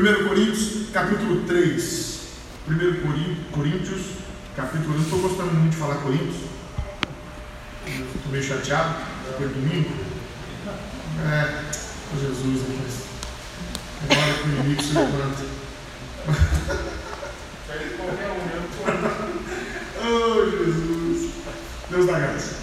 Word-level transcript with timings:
1 0.00 0.28
Coríntios, 0.28 0.88
capítulo 0.94 1.42
3. 1.46 2.20
1 2.68 2.72
Coríntios, 3.52 4.00
capítulo 4.56 4.94
1. 4.94 4.96
Não 4.96 5.02
estou 5.02 5.18
gostando 5.18 5.52
muito 5.52 5.72
de 5.72 5.76
falar 5.76 5.96
Coríntios. 5.96 6.36
Estou 7.86 8.32
meio 8.32 8.42
chateado, 8.42 8.94
depois 9.26 9.50
domingo. 9.50 9.90
É, 11.22 11.64
oh 12.14 12.18
Jesus, 12.18 12.62
agora 14.08 14.32
que 14.32 14.48
o 14.48 14.52
inimigo 14.52 14.82
se 14.82 14.94
levanta. 14.94 15.44
oh 20.02 20.50
Jesus, 20.50 21.32
Deus 21.90 22.06
da 22.06 22.18
graça. 22.18 22.54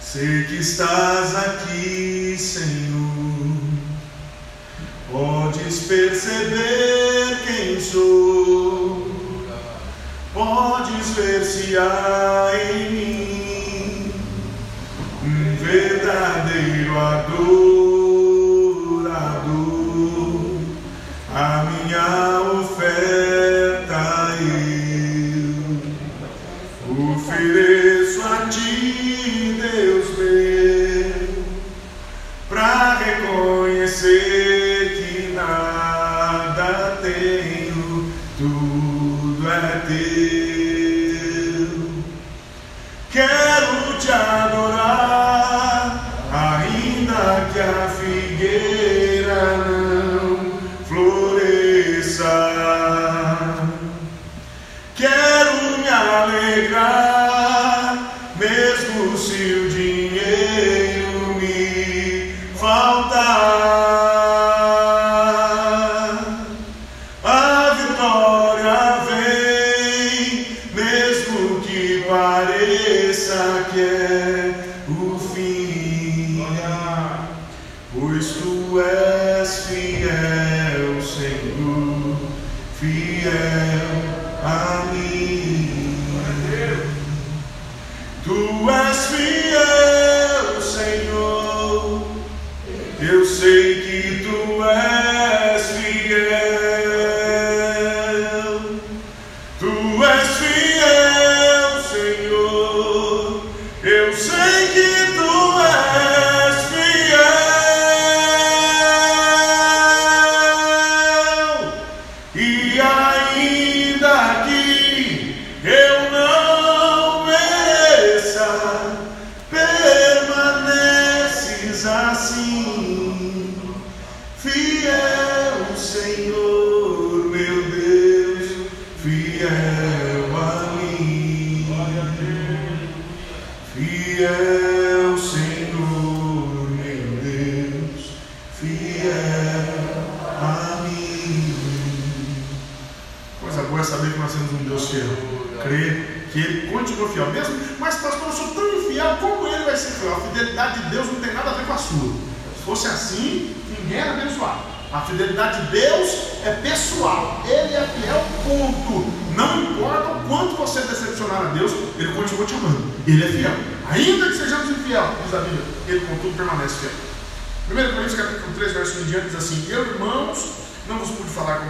Sei 0.00 0.44
que 0.44 0.54
estás 0.54 1.34
aqui, 1.34 2.36
Senhor. 2.38 3.61
Podes 5.12 5.80
perceber 5.80 7.38
quem 7.46 7.78
sou. 7.78 9.06
Podes 10.32 11.10
ver 11.10 11.44
se 11.44 11.76
há 11.76 12.50
em 12.74 12.90
mim 12.90 14.12
um 15.22 15.56
verdadeiro 15.56 16.98
adorador. 16.98 17.81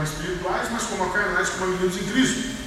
Como 0.02 0.04
espirituais, 0.04 0.68
mas 0.72 0.82
como 0.84 1.04
a 1.04 1.10
carnais, 1.10 1.48
como 1.50 1.64
a 1.64 1.68
meninos 1.68 1.96
em 1.96 2.04
Cristo. 2.04 2.62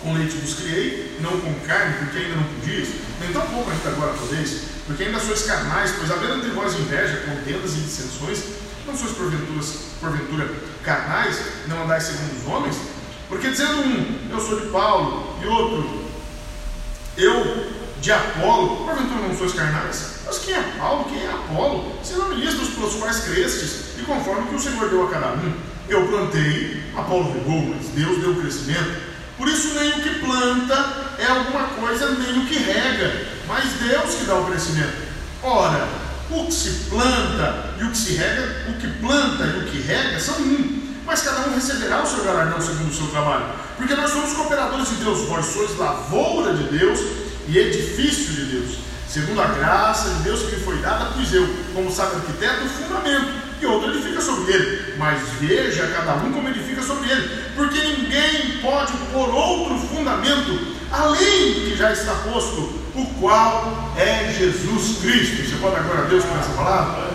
Com 0.00 0.14
leite 0.14 0.36
vos 0.36 0.54
criei, 0.54 1.18
não 1.20 1.40
com 1.40 1.52
carne, 1.66 1.96
porque 1.98 2.18
ainda 2.18 2.36
não 2.36 2.44
podias, 2.44 2.88
nem 3.20 3.32
tão 3.32 3.42
pouco 3.42 3.70
ainda 3.70 3.88
agora 3.88 4.12
podeis, 4.12 4.62
porque 4.86 5.02
ainda 5.04 5.18
sois 5.18 5.42
carnais, 5.42 5.92
pois 5.98 6.10
havendo 6.10 6.36
entre 6.36 6.50
vós 6.50 6.78
inveja, 6.78 7.24
contendas 7.26 7.72
e 7.72 7.80
dissensões, 7.80 8.38
não 8.86 8.96
sois 8.96 9.12
porventura, 9.12 9.60
porventura 10.00 10.48
carnais, 10.84 11.36
não 11.66 11.82
andais 11.82 12.04
segundo 12.04 12.40
os 12.40 12.46
homens? 12.46 12.76
Porque 13.28 13.50
dizendo 13.50 13.80
um, 13.80 14.28
eu 14.30 14.40
sou 14.40 14.60
de 14.60 14.68
Paulo, 14.68 15.36
e 15.42 15.46
outro, 15.46 16.04
eu 17.16 17.78
de 18.00 18.12
Apolo, 18.12 18.84
porventura 18.86 19.26
não 19.26 19.36
sois 19.36 19.52
carnais? 19.52 20.20
Mas 20.24 20.38
quem 20.38 20.54
é 20.54 20.62
Paulo, 20.78 21.06
quem 21.06 21.26
é 21.26 21.30
Apolo? 21.30 21.98
Senão 22.04 22.28
ministros 22.28 22.68
pelos 22.68 22.94
quais 22.94 23.18
crestes, 23.20 23.98
e 23.98 24.02
conforme 24.02 24.48
que 24.48 24.54
o 24.54 24.60
Senhor 24.60 24.88
deu 24.88 25.08
a 25.08 25.10
cada 25.10 25.32
um. 25.32 25.77
Eu 25.88 26.06
plantei, 26.06 26.82
Apolo 26.96 27.32
regou, 27.32 27.74
mas 27.74 27.88
Deus 27.88 28.20
deu 28.20 28.34
crescimento. 28.34 29.08
Por 29.36 29.48
isso, 29.48 29.74
nem 29.74 29.90
o 29.90 30.02
que 30.02 30.18
planta 30.18 31.14
é 31.18 31.26
alguma 31.26 31.64
coisa, 31.68 32.10
nem 32.10 32.42
o 32.42 32.46
que 32.46 32.58
rega, 32.58 33.26
mas 33.46 33.64
Deus 33.74 34.14
que 34.16 34.24
dá 34.24 34.34
o 34.34 34.46
crescimento. 34.46 35.08
Ora, 35.42 35.88
o 36.30 36.44
que 36.46 36.52
se 36.52 36.70
planta 36.90 37.74
e 37.78 37.84
o 37.84 37.90
que 37.90 37.96
se 37.96 38.14
rega, 38.14 38.66
o 38.68 38.74
que 38.74 38.86
planta 39.00 39.44
e 39.44 39.58
o 39.60 39.64
que 39.70 39.80
rega 39.80 40.20
são 40.20 40.34
um, 40.36 40.94
mas 41.06 41.22
cada 41.22 41.48
um 41.48 41.54
receberá 41.54 42.02
o 42.02 42.06
seu 42.06 42.22
galardão 42.24 42.60
segundo 42.60 42.90
o 42.90 42.94
seu 42.94 43.06
trabalho. 43.06 43.46
Porque 43.78 43.94
nós 43.94 44.10
somos 44.10 44.34
cooperadores 44.34 44.90
de 44.90 44.96
Deus, 44.96 45.26
vós 45.26 45.46
sois 45.46 45.78
lavoura 45.78 46.52
de 46.52 46.64
Deus 46.64 47.00
e 47.46 47.56
edifício 47.56 48.34
de 48.34 48.44
Deus, 48.44 48.78
segundo 49.08 49.40
a 49.40 49.46
graça 49.46 50.10
de 50.10 50.22
Deus 50.24 50.42
que 50.42 50.56
me 50.56 50.62
foi 50.62 50.76
dada, 50.78 51.12
pois 51.14 51.32
eu, 51.32 51.48
como 51.72 51.90
sabe 51.90 52.16
arquiteto, 52.16 52.68
fundamento, 52.68 53.47
e 53.60 53.66
outro 53.66 53.90
edifica 53.90 54.20
sobre 54.20 54.52
ele. 54.52 54.94
Mas 54.98 55.20
veja 55.40 55.86
cada 55.88 56.14
um 56.14 56.32
como 56.32 56.48
edifica 56.48 56.82
sobre 56.82 57.10
ele, 57.10 57.28
porque 57.56 57.80
ninguém 57.80 58.58
pode 58.60 58.92
pôr 59.12 59.28
outro 59.28 59.78
fundamento 59.78 60.76
além 60.90 61.54
do 61.54 61.60
que 61.60 61.76
já 61.76 61.92
está 61.92 62.14
posto, 62.14 62.60
o 62.94 63.06
qual 63.20 63.92
é 63.96 64.32
Jesus 64.32 64.98
Cristo. 64.98 65.48
Você 65.48 65.56
pode 65.56 65.76
agora 65.76 66.02
a 66.02 66.08
Deus 66.08 66.24
com 66.24 66.38
essa 66.38 66.50
palavra? 66.50 67.08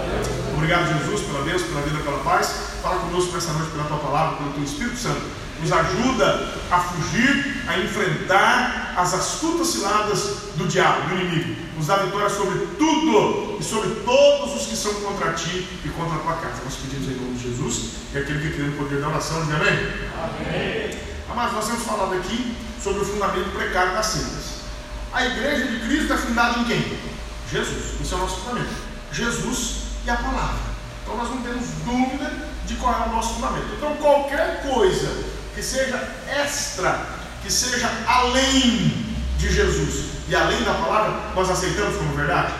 Obrigado, 0.55 0.99
Jesus, 0.99 1.21
pela 1.21 1.43
Deus, 1.43 1.61
pela 1.63 1.81
vida, 1.81 1.99
pela 2.03 2.19
paz. 2.19 2.53
Fala 2.81 2.99
conosco 3.01 3.33
nessa 3.33 3.53
noite 3.53 3.71
pela 3.71 3.85
tua 3.85 3.97
palavra, 3.97 4.37
pelo 4.37 4.53
teu 4.53 4.63
Espírito 4.63 4.97
Santo. 4.97 5.21
Nos 5.59 5.71
ajuda 5.71 6.49
a 6.69 6.79
fugir, 6.79 7.63
a 7.67 7.79
enfrentar 7.79 8.93
as 8.97 9.13
astutas 9.13 9.67
ciladas 9.67 10.21
do 10.55 10.67
diabo, 10.67 11.09
do 11.09 11.15
inimigo. 11.15 11.55
Nos 11.77 11.87
dá 11.87 11.97
vitória 11.97 12.29
sobre 12.29 12.67
tudo 12.77 13.57
e 13.59 13.63
sobre 13.63 13.89
todos 14.05 14.55
os 14.55 14.67
que 14.67 14.75
são 14.75 14.93
contra 14.95 15.33
ti 15.33 15.67
e 15.83 15.89
contra 15.89 16.15
a 16.17 16.19
tua 16.19 16.33
casa. 16.33 16.61
Nós 16.63 16.75
pedimos 16.75 17.07
em 17.07 17.21
nome 17.21 17.37
de 17.37 17.49
Jesus 17.49 17.91
e 18.13 18.17
aquele 18.17 18.39
que 18.39 18.55
crê 18.55 18.63
no 18.63 18.77
poder 18.77 18.99
da 18.99 19.09
oração, 19.09 19.45
diz 19.45 19.55
amém? 19.55 19.73
Amém. 20.21 20.99
Mas 21.35 21.53
nós 21.53 21.67
temos 21.67 21.83
falado 21.83 22.13
aqui 22.13 22.55
sobre 22.81 23.01
o 23.01 23.05
fundamento 23.05 23.49
precário 23.55 23.93
das 23.93 24.05
cintas. 24.05 24.63
A 25.11 25.25
igreja 25.25 25.65
de 25.65 25.79
Cristo 25.87 26.13
é 26.13 26.17
fundada 26.17 26.59
em 26.59 26.65
quem? 26.65 26.97
Jesus. 27.51 28.01
Esse 28.01 28.13
é 28.13 28.17
o 28.17 28.19
nosso 28.19 28.41
fundamento. 28.41 28.73
Jesus 29.11 29.83
e 30.05 30.09
a 30.09 30.15
palavra. 30.15 30.73
Então 31.03 31.17
nós 31.17 31.29
não 31.29 31.41
temos 31.41 31.65
dúvida 31.85 32.31
de 32.65 32.75
qual 32.75 32.93
é 32.93 33.09
o 33.09 33.11
nosso 33.11 33.35
fundamento. 33.35 33.67
Então, 33.77 33.95
qualquer 33.97 34.63
coisa 34.63 35.32
que 35.55 35.61
seja 35.61 36.01
extra, 36.27 37.05
que 37.43 37.51
seja 37.51 37.89
além 38.07 39.15
de 39.37 39.53
Jesus 39.53 40.13
e 40.27 40.35
além 40.35 40.63
da 40.63 40.73
palavra, 40.73 41.33
nós 41.35 41.49
aceitamos 41.49 41.97
como 41.97 42.15
verdade? 42.15 42.53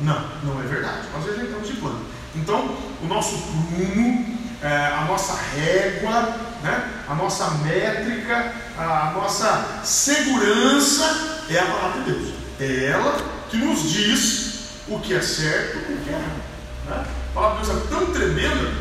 Não, 0.00 0.28
não 0.42 0.60
é 0.60 0.66
verdade. 0.66 1.08
Nós 1.12 1.26
rejeitamos 1.26 1.66
de 1.66 1.74
plano. 1.74 2.04
Então, 2.34 2.76
o 3.02 3.06
nosso 3.06 3.36
prumo, 3.38 4.38
é, 4.62 4.68
a 4.68 5.04
nossa 5.08 5.34
régua, 5.56 6.36
né, 6.62 6.90
a 7.08 7.14
nossa 7.14 7.50
métrica, 7.62 8.52
a 8.78 9.12
nossa 9.14 9.80
segurança 9.82 11.38
é 11.48 11.58
a 11.58 11.66
palavra 11.66 12.02
de 12.02 12.12
Deus. 12.12 12.34
É 12.60 12.86
ela 12.86 13.16
que 13.48 13.56
nos 13.56 13.90
diz 13.90 14.50
o 14.88 14.98
que 15.00 15.14
é 15.14 15.20
certo 15.20 15.78
e 15.90 15.94
o 15.94 15.96
que 15.98 16.10
é 16.10 16.12
errado. 16.12 16.42
Né? 16.86 17.06
A 17.30 17.34
palavra 17.34 17.60
de 17.62 17.70
Deus 17.70 17.84
é 17.84 17.88
tão 17.88 18.06
tremenda, 18.12 18.72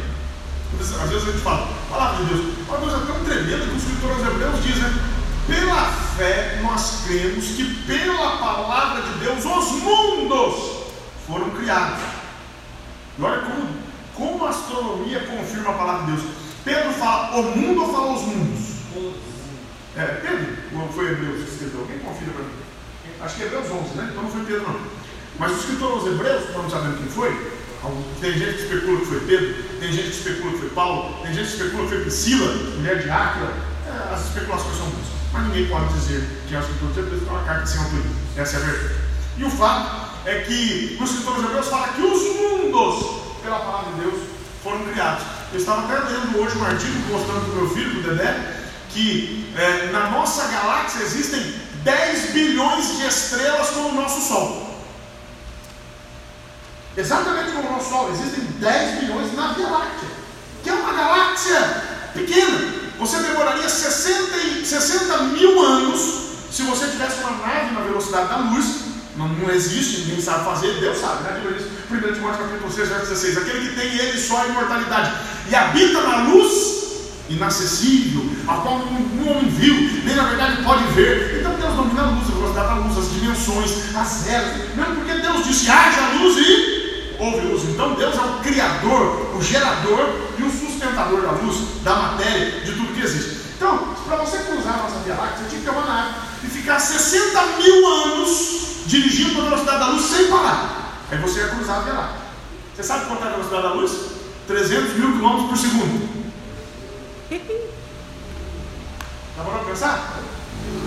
às 0.78 1.10
vezes 1.10 1.28
a 1.28 1.32
gente 1.32 1.42
fala, 1.42 1.68
palavra 1.90 2.24
de 2.24 2.34
Deus, 2.34 2.54
a 2.62 2.66
palavra 2.66 2.90
de 2.90 2.96
Deus 2.96 3.04
é 3.04 3.14
tão 3.14 3.26
tremenda 3.26 3.66
que 3.66 3.76
os 3.76 3.84
escritores 3.84 4.28
hebreus 4.28 4.64
dizem, 4.64 4.84
né? 4.84 5.10
pela 5.50 5.86
fé 6.16 6.60
nós 6.62 7.04
cremos 7.08 7.46
que 7.46 7.64
pela 7.88 8.38
palavra 8.38 9.02
de 9.02 9.20
Deus 9.20 9.44
os 9.44 9.72
mundos 9.82 10.80
foram 11.26 11.50
criados. 11.52 12.00
E 13.18 13.22
olha 13.22 13.42
como, 13.42 13.68
como 14.14 14.46
a 14.46 14.50
astronomia 14.50 15.20
confirma 15.22 15.72
a 15.72 15.74
palavra 15.74 16.06
de 16.06 16.12
Deus. 16.12 16.36
Pedro 16.64 16.94
fala 16.94 17.38
o 17.38 17.58
mundo 17.58 17.82
ou 17.82 17.92
fala 17.92 18.14
os 18.14 18.22
mundos? 18.22 18.70
É, 19.98 20.06
Pedro, 20.06 20.56
ou 20.80 20.88
foi 20.90 21.12
Hebreus 21.12 21.44
que 21.44 21.52
escreveu? 21.52 21.82
Alguém 21.82 22.00
confira 22.00 22.32
para 22.32 22.44
mim? 22.44 22.52
Acho 23.22 23.36
que 23.36 23.44
é 23.44 23.46
Hebreus 23.48 23.72
11, 23.72 23.98
né? 23.98 24.08
Então 24.12 24.24
não 24.24 24.32
foi 24.32 24.46
Pedro, 24.46 24.64
não. 24.68 24.80
Mas 25.40 25.52
o 25.52 25.56
escritor 25.56 25.92
aos 25.94 26.06
Hebreus, 26.06 26.44
não 26.54 26.70
sabendo 26.70 26.98
quem 26.98 27.08
foi, 27.08 27.60
tem 28.22 28.34
gente 28.34 28.58
que 28.58 28.64
especula 28.64 29.00
que 29.00 29.06
foi 29.06 29.20
Pedro, 29.22 29.69
tem 29.80 29.92
gente 29.92 30.10
que 30.10 30.18
especula 30.18 30.52
que 30.52 30.60
foi 30.60 30.70
Paulo, 30.70 31.22
tem 31.24 31.34
gente 31.34 31.48
que 31.48 31.54
especula 31.54 31.84
que 31.84 31.90
foi 31.90 32.02
Priscila, 32.02 32.54
mulher 32.76 33.02
de 33.02 33.10
Áquila. 33.10 33.54
É, 33.88 34.14
as 34.14 34.26
especulações 34.26 34.78
são 34.78 34.86
muitas. 34.88 35.10
Mas 35.32 35.44
ninguém 35.48 35.68
pode 35.68 35.94
dizer 35.94 36.44
que 36.48 36.56
o 36.56 36.60
escritor 36.60 36.92
de 36.92 37.00
Hebreus, 37.00 37.28
é 37.28 37.32
uma 37.32 37.44
carta 37.44 37.66
sem 37.66 37.80
autoria. 37.80 38.12
Essa 38.36 38.58
é 38.58 38.60
a 38.60 38.66
verdade. 38.66 38.96
E 39.38 39.44
o 39.44 39.50
fato 39.50 40.10
é 40.26 40.40
que 40.40 40.98
o 41.00 41.04
escritor 41.04 41.36
dos 41.36 41.46
Hebreus 41.46 41.68
fala 41.68 41.88
que 41.90 42.02
os 42.02 42.22
mundos, 42.36 43.06
pela 43.42 43.60
palavra 43.60 43.94
de 43.94 44.02
Deus, 44.02 44.24
foram 44.64 44.84
criados. 44.86 45.24
Eu 45.54 45.60
estava 45.60 45.86
até 45.86 46.10
lendo 46.10 46.40
hoje 46.40 46.58
um 46.58 46.66
artigo 46.66 46.94
mostrando 47.10 47.46
para 47.46 47.54
o 47.54 47.56
meu 47.56 47.70
filho, 47.70 48.00
o 48.00 48.04
Dedé, 48.04 48.56
que 48.90 49.54
é, 49.56 49.92
na 49.92 50.10
nossa 50.12 50.48
galáxia 50.48 51.04
existem 51.04 51.54
10 51.84 52.32
bilhões 52.32 52.98
de 52.98 53.06
estrelas 53.06 53.70
como 53.70 53.90
o 53.90 53.96
nosso 53.96 54.28
Sol. 54.28 54.69
Exatamente 57.00 57.52
como 57.52 57.70
o 57.70 57.72
nosso 57.72 57.90
Sol, 57.90 58.12
existem 58.12 58.44
10 58.60 59.00
bilhões 59.00 59.34
na 59.34 59.54
Via 59.54 59.70
Láctea, 59.70 60.10
que 60.62 60.70
é 60.70 60.74
uma 60.74 60.92
galáxia 60.92 61.60
pequena. 62.14 62.74
Você 63.00 63.18
demoraria 63.20 63.70
60, 63.70 64.66
60 64.66 65.18
mil 65.24 65.62
anos 65.62 66.20
se 66.52 66.64
você 66.64 66.88
tivesse 66.88 67.22
uma 67.22 67.38
nave 67.38 67.74
na 67.74 67.82
velocidade 67.82 68.28
da 68.28 68.38
luz. 68.38 68.90
Não, 69.16 69.30
não 69.30 69.50
existe, 69.50 70.02
ninguém 70.02 70.22
sabe 70.22 70.44
fazer, 70.44 70.74
Deus 70.80 70.98
sabe, 70.98 71.24
né? 71.24 71.42
Bíblia 71.42 72.12
diz, 72.12 72.12
1 72.12 72.14
Timóteo 72.16 72.46
capítulo 72.46 72.72
6, 72.72 72.90
verso 72.90 73.06
16, 73.08 73.38
aquele 73.38 73.70
que 73.70 73.76
tem 73.76 73.98
ele 73.98 74.20
só 74.20 74.42
a 74.42 74.48
imortalidade 74.48 75.14
e 75.50 75.56
habita 75.56 76.02
na 76.02 76.24
luz 76.24 76.80
inacessível, 77.30 78.30
a 78.48 78.56
qual 78.56 78.80
nenhum 78.80 79.30
homem 79.30 79.50
viu, 79.50 79.76
nem 80.04 80.16
na 80.16 80.24
verdade 80.24 80.64
pode 80.64 80.84
ver. 80.94 81.40
Então 81.40 81.54
Deus 81.56 81.76
domina 81.76 82.04
a 82.04 82.10
luz, 82.12 82.28
a 82.28 82.32
velocidade 82.32 82.68
da 82.68 82.76
luz, 82.76 82.98
as 82.98 83.14
dimensões, 83.14 83.96
as 83.96 84.28
eras, 84.28 84.76
mesmo 84.76 84.96
porque 84.96 85.14
Deus 85.14 85.46
disse 85.46 85.70
haja 85.70 86.18
luz 86.20 86.38
e 86.38 86.79
houve 87.20 87.48
luz. 87.48 87.64
Então 87.66 87.94
Deus 87.96 88.16
é 88.16 88.22
o 88.22 88.40
criador, 88.40 89.36
o 89.36 89.42
gerador 89.42 90.10
e 90.38 90.44
o 90.44 90.50
sustentador 90.50 91.22
da 91.22 91.32
luz, 91.32 91.84
da 91.84 91.96
matéria, 91.96 92.62
de 92.62 92.72
tudo 92.72 92.94
que 92.94 93.02
existe. 93.02 93.40
Então, 93.56 93.94
para 94.08 94.18
você 94.18 94.38
cruzar 94.40 94.76
a 94.76 94.84
nossa 94.84 95.00
Via 95.00 95.16
Láctea, 95.16 95.38
você 95.38 95.50
tinha 95.50 95.62
que 95.62 95.68
ter 95.68 95.72
uma 95.72 95.86
nave 95.86 96.16
e 96.44 96.48
ficar 96.48 96.80
60 96.80 97.46
mil 97.58 97.88
anos 97.88 98.84
dirigindo 98.86 99.42
a 99.42 99.44
velocidade 99.44 99.80
da 99.80 99.88
luz 99.88 100.06
sem 100.06 100.28
parar. 100.28 100.96
Aí 101.12 101.18
você 101.18 101.40
ia 101.40 101.50
cruzar 101.50 101.78
a 101.78 101.82
Via 101.82 101.94
Láctea. 101.94 102.22
Você 102.76 102.84
sabe 102.84 103.06
quanto 103.06 103.24
é 103.24 103.28
a 103.28 103.32
velocidade 103.32 103.64
da 103.64 103.74
luz? 103.74 103.92
300 104.48 104.94
mil 104.96 105.12
quilômetros 105.12 105.50
por 105.50 105.58
segundo. 105.58 106.10
Dá 109.38 109.44
para 109.44 109.60
pensar? 109.66 110.20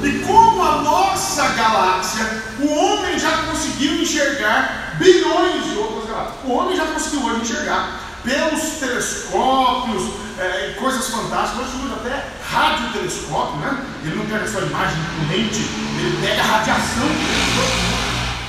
E 0.03 0.25
como 0.27 0.63
a 0.63 0.83
nossa 0.83 1.49
galáxia, 1.49 2.43
o 2.61 2.69
homem 2.69 3.19
já 3.19 3.45
conseguiu 3.45 4.01
enxergar 4.03 4.97
bilhões 4.99 5.65
de 5.65 5.79
outras 5.79 6.02
O 6.45 6.53
homem 6.53 6.77
já 6.77 6.87
conseguiu 6.87 7.25
hoje 7.25 7.43
enxergar 7.43 8.01
pelos 8.25 8.63
telescópios, 8.79 10.03
é, 10.39 10.77
coisas 10.79 11.09
fantásticas. 11.09 11.67
Hoje 11.67 11.87
usa 11.87 11.95
até 11.95 12.27
radiotelescópio, 12.51 13.57
né? 13.61 13.85
Ele 14.05 14.17
não 14.17 14.27
pega 14.27 14.47
só 14.47 14.61
imagem 14.61 14.97
com 14.97 15.33
lente, 15.33 15.61
ele 15.99 16.19
pega 16.21 16.43
radiação. 16.43 17.07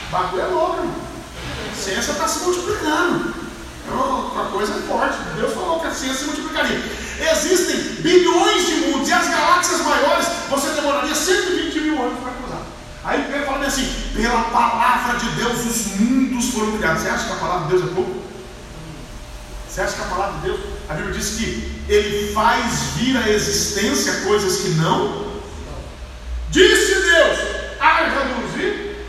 O 0.07 0.11
bagulho 0.11 0.41
é 0.41 0.45
louco, 0.45 0.77
irmão. 0.77 0.95
A 1.71 1.75
ciência 1.75 2.11
está 2.11 2.27
se 2.27 2.43
multiplicando. 2.43 3.33
É 3.87 3.91
uma 3.91 4.45
coisa 4.45 4.73
forte. 4.87 5.17
Deus 5.35 5.53
falou 5.53 5.79
que 5.79 5.87
a 5.87 5.91
ciência 5.91 6.19
se 6.19 6.25
multiplicaria. 6.25 6.81
Existem 7.31 7.77
bilhões 8.01 8.65
de 8.65 8.75
mundos 8.75 9.09
e 9.09 9.13
as 9.13 9.27
galáxias 9.27 9.81
maiores 9.81 10.27
você 10.49 10.69
demoraria 10.69 11.13
120 11.13 11.79
mil 11.81 12.01
anos 12.01 12.19
para 12.19 12.31
cruzar. 12.31 12.52
Aí 13.03 13.23
Pedro 13.29 13.45
fala 13.45 13.65
assim: 13.65 13.91
pela 14.15 14.43
palavra 14.43 15.19
de 15.19 15.29
Deus 15.31 15.65
os 15.65 15.99
mundos 15.99 16.49
foram 16.49 16.77
criados. 16.77 17.01
Você 17.01 17.09
acha 17.09 17.25
que 17.25 17.33
a 17.33 17.35
palavra 17.35 17.67
de 17.67 17.69
Deus 17.69 17.91
é 17.91 17.93
pouco? 17.93 18.23
Você 19.69 19.81
acha 19.81 19.95
que 19.95 20.01
a 20.01 20.05
palavra 20.05 20.39
de 20.39 20.47
Deus, 20.47 20.59
a 20.87 20.93
Bíblia 20.93 21.13
diz 21.15 21.29
que 21.31 21.83
ele 21.89 22.33
faz 22.33 22.73
vir 22.95 23.17
à 23.17 23.29
existência 23.29 24.21
coisas 24.21 24.61
que 24.61 24.69
não? 24.75 25.33
Disse 26.49 26.93
Deus, 27.01 27.39
haja 27.79 28.23
luz 28.35 28.55
e 28.57 29.05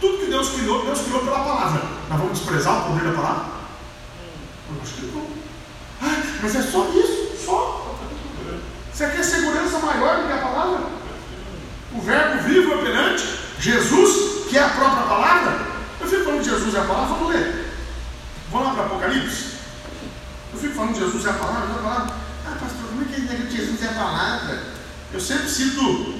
tudo 0.00 0.18
que 0.18 0.26
Deus 0.26 0.50
criou, 0.50 0.84
Deus 0.84 1.00
criou 1.00 1.20
pela 1.20 1.38
palavra. 1.38 1.82
Nós 2.10 2.20
vamos 2.20 2.38
desprezar 2.38 2.82
o 2.82 2.92
poder 2.92 3.08
da 3.08 3.14
palavra? 3.14 3.46
Acho 4.82 4.92
que 4.92 5.06
não. 5.06 5.26
Mas 6.42 6.54
é 6.54 6.62
só 6.62 6.86
isso, 6.90 7.44
só. 7.44 7.96
Você 8.92 9.08
quer 9.08 9.24
segurança 9.24 9.78
maior 9.78 10.20
do 10.20 10.26
que 10.26 10.32
a 10.32 10.38
palavra? 10.38 10.85
O 11.96 12.00
verbo 12.00 12.42
vivo 12.42 12.70
e 12.70 12.74
operante, 12.74 13.24
Jesus, 13.58 14.48
que 14.48 14.58
é 14.58 14.62
a 14.62 14.68
própria 14.68 15.04
palavra. 15.04 15.66
Eu 16.00 16.06
fico 16.06 16.24
falando 16.24 16.42
de 16.42 16.50
Jesus 16.50 16.74
é 16.74 16.78
a 16.78 16.84
palavra, 16.84 17.14
vamos 17.16 17.34
ler. 17.34 17.66
Vamos 18.52 18.68
lá 18.68 18.74
para 18.74 18.84
Apocalipse. 18.84 19.56
Eu 20.52 20.60
fico 20.60 20.74
falando 20.74 20.94
de 20.94 21.00
Jesus 21.00 21.24
é 21.24 21.30
a 21.30 21.32
palavra, 21.32 21.68
é 21.74 21.86
a. 21.86 22.06
Ah, 22.46 22.56
pastor, 22.60 22.88
como 22.90 23.02
é 23.02 23.04
que 23.06 23.20
nega 23.22 23.46
que 23.46 23.56
Jesus 23.56 23.82
é 23.82 23.88
a 23.88 23.92
palavra? 23.92 24.62
Eu 25.12 25.20
sempre 25.20 25.48
cito 25.48 26.14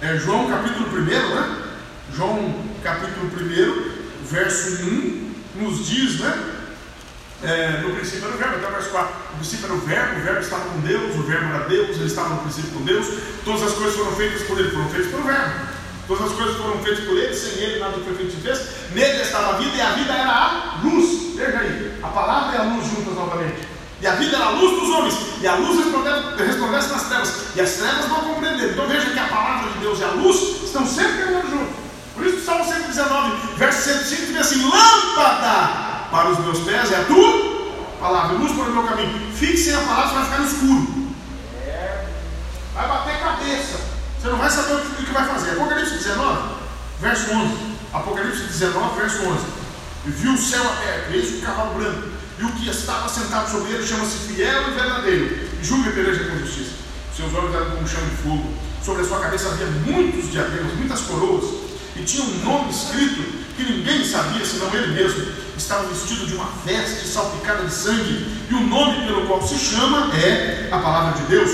é, 0.00 0.16
João 0.16 0.48
capítulo 0.48 0.88
1, 0.88 1.04
né? 1.04 1.62
João 2.14 2.54
capítulo 2.82 3.26
1, 3.26 4.24
verso 4.24 4.82
1, 4.84 5.34
nos 5.56 5.86
diz, 5.86 6.20
né? 6.20 6.51
É, 7.42 7.80
no 7.82 7.94
princípio 7.96 8.26
era 8.26 8.34
o 8.34 8.38
verbo, 8.38 8.56
até 8.56 8.68
o 8.68 8.70
verso 8.70 8.90
4. 8.90 9.14
No 9.30 9.36
princípio 9.38 9.64
era 9.66 9.74
o 9.74 9.80
verbo, 9.80 10.20
o 10.20 10.22
verbo 10.22 10.40
estava 10.40 10.64
com 10.64 10.80
Deus, 10.80 11.16
o 11.16 11.22
verbo 11.22 11.54
era 11.54 11.68
Deus, 11.68 11.96
ele 11.96 12.06
estava 12.06 12.28
no 12.28 12.40
princípio 12.42 12.70
com 12.70 12.84
Deus. 12.84 13.06
Todas 13.44 13.62
as 13.64 13.72
coisas 13.72 13.96
foram 13.96 14.12
feitas 14.12 14.42
por 14.42 14.58
ele, 14.58 14.70
foram 14.70 14.88
feitas 14.90 15.10
pelo 15.10 15.22
verbo. 15.24 15.54
Todas 16.06 16.30
as 16.30 16.36
coisas 16.36 16.56
foram 16.56 16.78
feitas 16.82 17.04
por 17.04 17.16
ele, 17.16 17.34
sem 17.34 17.52
ele 17.62 17.80
nada 17.80 17.98
foi 17.98 18.14
feito 18.14 18.36
de 18.36 18.42
fez. 18.42 18.60
Nele 18.94 19.22
estava 19.22 19.54
a 19.54 19.58
vida 19.58 19.76
e 19.76 19.80
a 19.80 19.90
vida 19.90 20.12
era 20.12 20.30
a 20.30 20.80
luz. 20.84 21.34
Veja 21.34 21.58
aí, 21.58 21.98
a 22.02 22.08
palavra 22.08 22.54
e 22.54 22.60
a 22.60 22.62
luz 22.62 22.86
juntas 22.86 23.14
novamente. 23.14 23.68
E 24.00 24.06
a 24.06 24.14
vida 24.14 24.36
era 24.36 24.46
a 24.46 24.50
luz 24.50 24.80
dos 24.80 24.90
homens, 24.90 25.14
e 25.40 25.46
a 25.46 25.54
luz 25.54 25.78
resplandece 26.36 26.92
nas 26.92 27.08
trevas, 27.08 27.34
e 27.54 27.60
as 27.60 27.72
trevas 27.74 28.08
não 28.08 28.20
compreenderam. 28.20 28.72
Então 28.72 28.88
veja 28.88 29.10
que 29.10 29.18
a 29.18 29.28
palavra 29.28 29.70
de 29.70 29.78
Deus 29.78 30.00
e 30.00 30.04
a 30.04 30.08
luz 30.08 30.64
estão 30.64 30.84
sempre 30.84 31.18
caminhando 31.18 31.50
juntos. 31.50 31.74
Por 32.14 32.26
isso, 32.26 32.44
Salmo 32.44 32.64
119, 32.64 33.56
verso 33.56 33.82
105 33.82 34.26
diz 34.26 34.36
assim: 34.36 34.68
Lâmpada 34.68 35.91
para 36.12 36.30
os 36.30 36.38
meus 36.40 36.58
pés 36.60 36.92
é 36.92 36.96
a 36.96 37.04
tua 37.04 37.96
palavra, 37.98 38.36
luz 38.36 38.52
para 38.52 38.64
o 38.64 38.72
meu 38.72 38.82
caminho. 38.82 39.32
Fixe 39.34 39.72
a 39.72 39.80
palavra, 39.80 40.08
você 40.08 40.14
vai 40.14 40.24
ficar 40.24 40.38
no 40.38 40.46
escuro. 40.46 41.02
Vai 42.74 42.88
bater 42.88 43.18
cabeça. 43.18 43.80
Você 44.20 44.28
não 44.28 44.36
vai 44.36 44.50
saber 44.50 44.74
o 44.74 44.80
que, 44.80 45.10
vai 45.10 45.26
fazer. 45.26 45.52
Apocalipse 45.52 45.94
19, 45.94 46.54
verso 47.00 47.32
11. 47.32 47.56
Apocalipse 47.94 48.42
19, 48.42 49.00
verso 49.00 49.26
11. 49.26 49.46
E 50.06 50.10
viu 50.10 50.34
o 50.34 50.38
céu 50.38 50.62
aberto, 50.62 51.12
eis 51.12 51.38
o 51.38 51.46
cavalo 51.46 51.74
branco. 51.74 52.08
E 52.38 52.44
o 52.44 52.52
que 52.52 52.68
estava 52.68 53.08
sentado 53.08 53.50
sobre 53.50 53.72
ele 53.72 53.86
chama-se 53.86 54.18
fiel 54.28 54.68
e 54.68 54.70
verdadeiro. 54.72 55.48
E 55.60 55.64
julga 55.64 55.88
e 55.88 55.92
peleja 55.92 56.24
com 56.24 56.38
justiça. 56.38 56.72
Seus 57.16 57.32
olhos 57.34 57.54
eram 57.54 57.70
como 57.70 57.88
chão 57.88 58.00
de 58.02 58.16
fogo. 58.16 58.52
Sobre 58.84 59.02
a 59.02 59.04
sua 59.06 59.20
cabeça 59.20 59.48
havia 59.48 59.66
muitos 59.66 60.30
diademas, 60.30 60.74
muitas 60.74 61.00
coroas. 61.02 61.44
E 61.96 62.02
tinha 62.02 62.24
um 62.24 62.44
nome 62.44 62.70
escrito 62.70 63.41
que 63.56 63.62
ninguém 63.64 64.04
sabia 64.04 64.44
senão 64.44 64.72
ele 64.74 64.94
mesmo 64.94 65.26
estava 65.56 65.88
vestido 65.88 66.26
de 66.26 66.34
uma 66.34 66.48
veste 66.64 67.06
salpicada 67.06 67.64
de 67.64 67.72
sangue, 67.72 68.26
e 68.50 68.54
o 68.54 68.60
nome 68.60 69.06
pelo 69.06 69.26
qual 69.26 69.46
se 69.46 69.58
chama 69.58 70.10
é 70.16 70.68
a 70.70 70.78
palavra 70.78 71.20
de 71.20 71.28
Deus. 71.28 71.50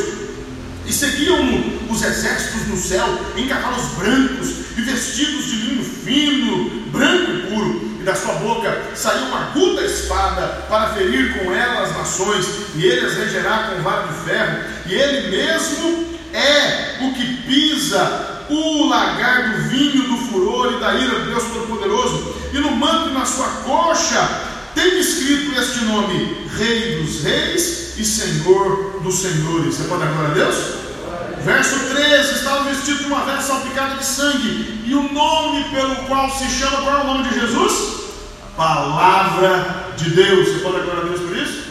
E 0.87 0.93
seguiam-no 0.93 1.93
os 1.93 2.03
exércitos 2.03 2.67
no 2.67 2.77
céu 2.77 3.07
em 3.37 3.47
cavalos 3.47 3.85
brancos 3.99 4.49
e 4.77 4.81
vestidos 4.81 5.45
de 5.45 5.57
linho 5.57 5.85
fino, 5.85 6.91
branco 6.91 7.31
e 7.31 7.43
puro. 7.51 7.99
e 8.01 8.05
da 8.05 8.15
sua 8.15 8.35
boca 8.35 8.85
saiu 8.95 9.27
uma 9.27 9.49
aguda 9.49 9.83
espada 9.85 10.65
para 10.69 10.95
ferir 10.95 11.39
com 11.39 11.53
ela 11.53 11.83
as 11.83 11.97
nações, 11.97 12.47
e 12.75 12.85
ele 12.87 13.07
as 13.07 13.15
regerá 13.15 13.75
com 13.75 13.83
vara 13.83 14.07
de 14.07 14.25
ferro, 14.25 14.65
e 14.87 14.95
ele 14.95 15.37
mesmo 15.37 16.19
é 16.33 17.05
o 17.05 17.13
que 17.13 17.37
pisa 17.43 18.28
o 18.51 18.89
lagar 18.89 19.51
do 19.51 19.69
vinho 19.69 20.09
do 20.09 20.17
furor 20.17 20.73
e 20.73 20.81
da 20.81 20.95
ira 20.95 21.21
do 21.21 21.27
Deus 21.27 21.45
Todo-Poderoso, 21.45 22.35
e 22.53 22.59
no 22.59 22.73
manto 22.73 23.11
na 23.11 23.25
sua 23.25 23.49
coxa 23.65 24.29
tem 24.75 24.99
escrito 24.99 25.59
este 25.59 25.85
nome: 25.85 26.49
Rei 26.57 27.03
dos 27.03 27.23
Reis 27.23 27.99
e 27.99 28.05
Senhor 28.05 29.01
dos 29.03 29.17
Senhores. 29.17 29.75
Você 29.75 29.85
pode 29.85 30.03
dar 30.03 30.13
glória 30.13 30.31
a 30.31 30.35
Deus? 30.35 30.57
Verso 31.45 31.79
13: 31.95 32.35
Estava 32.35 32.65
vestido 32.65 32.99
de 32.99 33.07
uma 33.07 33.25
veste 33.25 33.45
salpicada 33.45 33.97
de 33.97 34.05
sangue, 34.05 34.83
e 34.87 34.95
o 34.95 35.13
nome 35.13 35.65
pelo 35.71 35.97
qual 36.07 36.31
se 36.31 36.49
chama, 36.49 36.83
qual 36.83 36.99
é 36.99 37.03
o 37.03 37.07
nome 37.07 37.29
de 37.29 37.41
Jesus? 37.41 37.99
Palavra 38.57 39.95
de 39.97 40.11
Deus. 40.11 40.49
Você 40.49 40.59
pode 40.61 40.79
dar 40.79 40.85
glória 40.85 41.03
a 41.03 41.07
Deus 41.07 41.21
por 41.21 41.37
isso? 41.37 41.69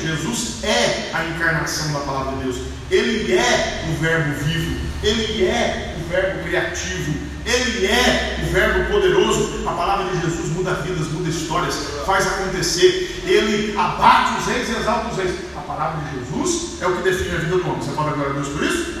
Jesus 0.00 0.62
é 0.62 1.10
a 1.14 1.24
encarnação 1.24 1.92
da 1.92 2.00
palavra 2.00 2.36
de 2.36 2.44
Deus. 2.44 2.56
Ele 2.90 3.32
é 3.32 3.86
o 3.90 4.00
Verbo 4.00 4.44
vivo. 4.44 4.93
Ele 5.04 5.44
é 5.44 5.96
o 5.98 6.08
Verbo 6.08 6.42
criativo. 6.44 7.14
Ele 7.44 7.86
é 7.86 8.40
o 8.42 8.52
Verbo 8.52 8.90
poderoso. 8.90 9.68
A 9.68 9.72
palavra 9.72 10.06
de 10.06 10.20
Jesus 10.22 10.48
muda 10.52 10.72
vidas, 10.74 11.08
muda 11.08 11.28
histórias, 11.28 11.74
faz 12.06 12.26
acontecer. 12.26 13.22
Ele 13.26 13.76
abate 13.78 14.38
os 14.40 14.46
reis 14.46 14.68
e 14.70 14.76
exalta 14.76 15.10
os 15.10 15.16
reis. 15.18 15.34
A 15.54 15.60
palavra 15.60 16.00
de 16.04 16.18
Jesus 16.18 16.80
é 16.80 16.86
o 16.86 16.96
que 16.96 17.02
define 17.02 17.36
a 17.36 17.40
vida 17.40 17.56
do 17.58 17.68
homem. 17.68 17.82
Você 17.82 17.90
dar 17.90 18.14
glória 18.14 18.30
a 18.30 18.32
Deus 18.32 18.48
por 18.48 18.64
isso? 18.64 18.94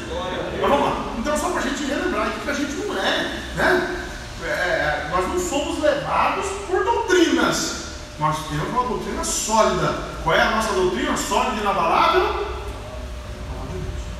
Mas 0.60 0.70
vamos 0.70 0.84
lá. 0.84 1.04
Então, 1.18 1.38
só 1.38 1.50
para 1.50 1.60
a 1.60 1.62
gente 1.62 1.84
relembrar 1.84 2.30
que 2.32 2.50
a 2.50 2.54
gente 2.54 2.72
não 2.74 2.98
é, 2.98 3.40
né? 3.56 3.96
É, 4.44 4.46
é, 4.46 5.08
nós 5.10 5.26
não 5.26 5.40
somos 5.40 5.82
levados 5.82 6.46
por 6.66 6.84
doutrinas. 6.84 7.84
Nós 8.18 8.36
temos 8.48 8.68
uma 8.68 8.84
doutrina 8.84 9.24
sólida. 9.24 9.94
Qual 10.22 10.36
é 10.36 10.42
a 10.42 10.50
nossa 10.50 10.74
doutrina? 10.74 11.16
Sólida 11.16 11.56
e 11.56 11.60
inabalável? 11.60 12.46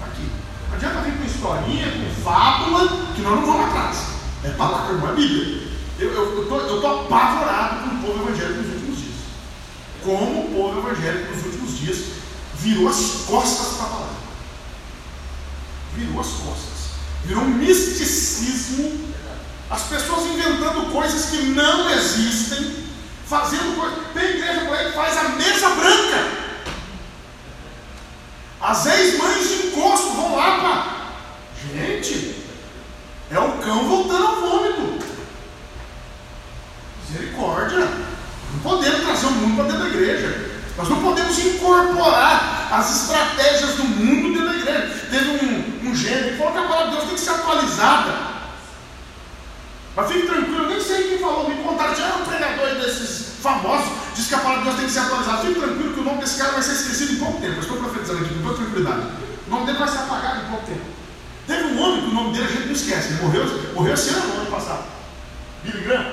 Aqui. 0.03 0.31
Não 0.71 0.76
adianta 0.76 1.00
vir 1.03 1.12
historinha, 1.45 1.93
com 1.93 2.23
fábula, 2.23 2.89
que 3.15 3.21
nós 3.21 3.41
não 3.41 3.47
vamos 3.47 3.67
atrás. 3.67 3.99
É 4.45 4.49
palavra, 4.51 4.95
não 4.95 5.11
é 5.11 5.13
Bíblia. 5.13 5.63
Eu 5.99 6.43
estou 6.43 6.61
eu, 6.61 6.81
tô 6.81 6.87
apavorado 6.87 7.89
com 7.89 7.97
o 7.97 8.01
povo 8.01 8.29
evangélico 8.29 8.63
nos 8.63 8.73
últimos 8.73 8.99
dias. 8.99 9.15
Como 10.03 10.41
o 10.41 10.55
povo 10.55 10.79
evangélico 10.79 11.35
nos 11.35 11.45
últimos 11.45 11.79
dias 11.79 11.99
virou 12.55 12.89
as 12.89 13.25
costas 13.27 13.77
para 13.77 13.87
a 13.87 13.89
palavra. 13.91 14.15
Virou 15.95 16.21
as 16.21 16.27
costas. 16.29 16.75
Virou 17.25 17.45
um 17.45 17.49
misticismo. 17.49 19.15
As 19.71 19.83
pessoas 19.83 20.27
inventando 20.27 20.93
coisas 20.93 21.31
que 21.31 21.43
não 21.49 21.91
existem, 21.91 22.85
fazendo 23.27 23.79
coisas. 23.79 23.99
Tem 24.15 24.31
igreja 24.31 24.65
por 24.67 24.77
aí 24.77 24.87
que 24.87 24.93
faz 24.93 25.17
a 25.19 25.29
mesa 25.31 25.69
branca. 25.71 26.45
As 28.61 28.87
ex-mães 28.87 29.49
de 29.49 29.67
encosto 29.67 30.09
vão 30.15 30.37
lá 30.37 30.59
para. 30.59 30.94
Gente, 31.73 32.44
é 33.30 33.38
o 33.38 33.52
cão 33.59 33.88
voltando 33.88 34.26
ao 34.26 34.37
vômito. 34.37 35.04
Misericórdia. 37.09 37.88
Não 38.52 38.61
podemos 38.62 39.00
trazer 39.00 39.26
o 39.26 39.30
mundo 39.33 39.56
para 39.56 39.64
dentro 39.64 39.83
da 39.83 39.88
igreja. 39.88 40.50
Nós 40.76 40.88
não 40.88 41.02
podemos 41.02 41.38
incorporar 41.38 42.68
as 42.73 43.02
estratégias 43.02 43.75
do 43.76 43.85
mundo 43.85 44.33
dentro 44.33 44.49
da 44.49 44.54
igreja. 44.54 45.06
Teve 45.11 45.30
um, 45.30 45.90
um 45.90 45.94
gênero 45.94 46.30
que 46.30 46.38
falou 46.38 46.52
que 46.52 46.59
a 46.59 46.62
palavra 46.62 46.87
de 46.87 46.90
Deus 46.92 47.04
tem 47.04 47.14
que 47.14 47.21
ser 47.21 47.30
atualizada. 47.30 48.35
Mas 49.97 50.12
fique 50.12 50.26
tranquilo, 50.26 50.68
nem 50.68 50.80
sei 50.80 51.09
quem 51.09 51.18
falou, 51.18 51.49
me 51.49 51.62
contaram, 51.62 51.94
já 51.94 52.06
era 52.06 52.16
um 52.16 52.25
pregador 52.25 52.75
desses 52.75 53.35
famosos, 53.40 53.92
diz 54.16 54.26
que 54.26 54.35
a 54.35 54.38
palavra 54.38 54.59
de 54.59 54.64
Deus 54.64 54.76
tem 54.76 54.87
que 54.87 54.92
ser 54.92 54.99
atualizada. 55.00 55.42
Fique 55.42 55.61
tranquilo 55.61 55.94
que 55.94 56.00
o 56.00 56.04
nome 56.04 56.21
desse 56.21 56.38
cara 56.38 56.52
vai 56.52 56.62
ser 56.62 56.73
esquecido 56.73 57.12
em 57.12 57.16
pouco 57.16 57.40
tempo. 57.40 57.61
Estou 57.61 57.76
profetizando 57.76 58.25
aqui 58.25 58.35
com 58.35 58.42
toda 58.42 58.56
tranquilidade. 58.56 59.06
O 59.47 59.50
nome 59.50 59.66
dele 59.66 59.78
vai 59.78 59.88
ser 59.88 59.99
apagado 59.99 60.40
em 60.40 60.50
pouco 60.50 60.66
tempo. 60.66 61.04
Um 61.75 61.83
homem 61.83 62.02
que 62.02 62.07
o 62.07 62.14
nome 62.14 62.33
dele 62.33 62.45
a 62.45 62.49
gente 62.49 62.66
não 62.66 62.73
esquece, 62.73 63.09
ele 63.09 63.23
morreu, 63.23 63.73
morreu 63.75 63.95
esse 63.95 64.11
ano, 64.11 64.28
no 64.28 64.40
ano 64.43 64.50
passado. 64.50 64.85
Billy 65.64 65.85
Graham. 65.85 66.07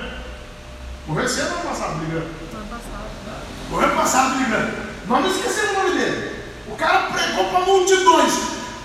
Morreu 1.06 1.24
esse 1.24 1.40
ano 1.40 1.50
ou 1.50 1.60
ano 1.60 1.68
passado, 1.68 1.98
Billy 2.00 2.10
Graham? 2.10 2.26
Ano 2.26 2.66
passado. 2.68 3.42
Morreu 3.70 3.88
ano 3.88 3.96
passado, 3.96 4.34
Billy 4.34 4.50
Graham. 4.50 4.70
Nós 5.06 5.20
não 5.20 5.30
esquecemos 5.30 5.70
o 5.70 5.74
nome 5.74 5.98
dele. 5.98 6.32
O 6.66 6.76
cara 6.76 7.10
pregou 7.12 7.44
para 7.44 7.60
multidões. 7.60 8.32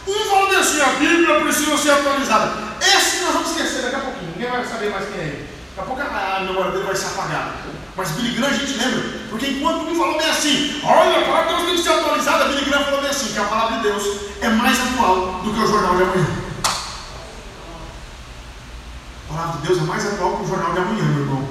Um 0.08 0.30
falou 0.30 0.58
assim: 0.58 0.82
a 0.82 1.00
Bíblia 1.00 1.42
precisa 1.42 1.78
ser 1.78 1.92
atualizada. 1.92 2.54
Esse 2.80 3.24
nós 3.24 3.34
vamos 3.34 3.50
esquecer 3.50 3.82
daqui 3.82 3.96
a 3.96 4.00
pouquinho. 4.00 4.32
Ninguém 4.36 4.52
vai 4.52 4.66
saber 4.66 4.90
mais 4.92 5.10
quem 5.10 5.20
é 5.20 5.24
ele. 5.24 5.50
Daqui 5.76 5.80
a 5.80 5.96
pouco 5.96 6.02
a 6.02 6.40
memória 6.42 6.72
dele 6.72 6.84
vai 6.84 6.96
se 6.96 7.06
apagar. 7.06 7.56
Mas 7.96 8.12
Billy 8.12 8.36
Graham 8.36 8.52
a 8.52 8.54
gente 8.54 8.78
lembra. 8.78 9.20
Porque 9.30 9.48
enquanto 9.48 9.90
um 9.90 9.96
falou 9.96 10.18
bem 10.18 10.30
assim: 10.30 10.82
olha, 10.84 11.20
a 11.20 11.26
palavra 11.26 11.48
de 11.48 11.54
Deus 11.56 11.66
tem 11.66 11.76
que 11.76 11.84
ser 11.84 11.90
atualizada, 11.90 12.46
Billy 12.46 12.66
Graham 12.66 12.86
falou 12.86 13.02
bem 13.02 13.10
assim: 13.10 13.34
que 13.34 13.40
a 13.40 13.46
palavra 13.46 13.78
de 13.78 13.84
Deus 13.84 14.04
é 14.42 14.50
mais 14.50 14.80
atual 14.80 15.42
do 15.44 15.54
que 15.54 15.60
o 15.60 15.68
jornal 15.68 15.96
de 15.96 16.04
amanhã. 16.04 16.47
Palavra 19.38 19.62
de 19.62 19.68
Deus 19.68 19.78
é 19.78 19.82
mais 19.84 20.04
atual 20.04 20.38
que 20.38 20.46
o 20.46 20.48
jornal 20.48 20.74
de 20.74 20.80
amanhã, 20.80 21.04
meu 21.04 21.22
irmão. 21.22 21.48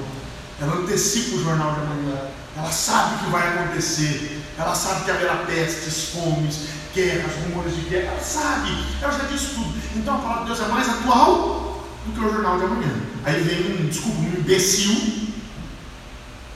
Ela 0.59 0.75
antecipa 0.75 1.37
o 1.37 1.43
jornal 1.45 1.73
de 1.73 1.79
amanhã. 1.79 2.19
Ela 2.57 2.69
sabe 2.69 3.15
o 3.15 3.19
que 3.19 3.31
vai 3.31 3.47
acontecer. 3.47 4.41
Ela 4.57 4.75
sabe 4.75 5.05
que 5.05 5.11
haverá 5.11 5.37
pestes, 5.45 6.09
fomes, 6.09 6.67
guerras, 6.93 7.31
rumores 7.45 7.73
de 7.73 7.81
guerra. 7.83 8.11
Ela 8.11 8.21
sabe. 8.21 8.71
Ela 9.01 9.13
já 9.13 9.23
disse 9.31 9.55
tudo. 9.55 9.73
Então 9.95 10.15
a 10.15 10.17
palavra 10.17 10.41
de 10.41 10.47
Deus 10.47 10.59
é 10.59 10.73
mais 10.73 10.89
atual 10.89 11.87
do 12.05 12.11
que 12.11 12.19
o 12.19 12.29
jornal 12.29 12.57
de 12.57 12.65
amanhã. 12.65 12.93
Aí 13.23 13.41
vem 13.41 13.79
um, 13.79 13.87
desculpa, 13.87 14.19
um 14.19 14.37
imbecil, 14.37 15.29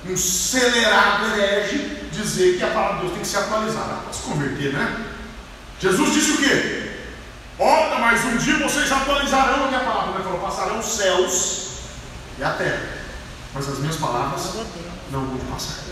um 0.09 0.13
acelerado 0.13 1.27
herege, 1.27 2.09
dizer 2.11 2.57
que 2.57 2.63
a 2.65 2.71
palavra 2.71 2.95
de 2.95 3.01
Deus 3.03 3.13
tem 3.13 3.21
que 3.21 3.27
ser 3.29 3.37
atualizada. 3.37 3.93
Pode 4.03 4.17
se 4.17 4.23
converter, 4.23 4.73
né? 4.73 5.05
Jesus 5.79 6.13
disse 6.13 6.31
o 6.31 6.37
quê? 6.39 6.80
Ora, 7.61 7.99
mas 7.99 8.25
um 8.25 8.37
dia 8.37 8.57
vocês 8.57 8.91
atualizarão 8.91 9.65
a 9.65 9.67
minha 9.67 9.81
palavra. 9.81 10.15
Ele 10.15 10.23
falou: 10.23 10.39
passarão 10.39 10.79
os 10.79 10.85
céus 10.87 11.67
e 12.39 12.43
a 12.43 12.49
terra. 12.53 12.81
Mas 13.53 13.69
as 13.69 13.77
minhas 13.77 13.97
palavras 13.97 14.55
não 15.11 15.25
vão 15.25 15.37
passar. 15.51 15.83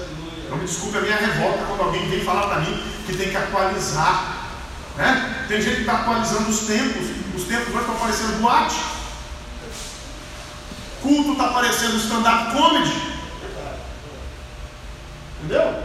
Então 0.43 0.57
me 0.57 0.65
desculpe 0.65 0.97
a 0.97 1.01
minha 1.01 1.17
revolta 1.17 1.65
quando 1.67 1.81
alguém 1.81 2.09
vem 2.09 2.25
falar 2.25 2.47
para 2.47 2.61
mim 2.61 2.83
que 3.05 3.15
tem 3.15 3.29
que 3.29 3.38
atualizar. 3.38 4.47
Né? 4.97 5.45
Tem 5.47 5.61
gente 5.61 5.75
que 5.75 5.81
está 5.81 5.99
atualizando 5.99 6.49
os 6.49 6.61
tempos. 6.61 7.05
Os 7.35 7.43
tempos 7.43 7.67
hoje 7.67 7.79
estão 7.81 7.95
parecendo 7.95 8.41
boate. 8.41 8.75
Culto 11.03 11.33
está 11.33 11.49
parecendo 11.49 11.97
stand-up 11.97 12.51
comedy. 12.51 13.19
Entendeu? 15.38 15.83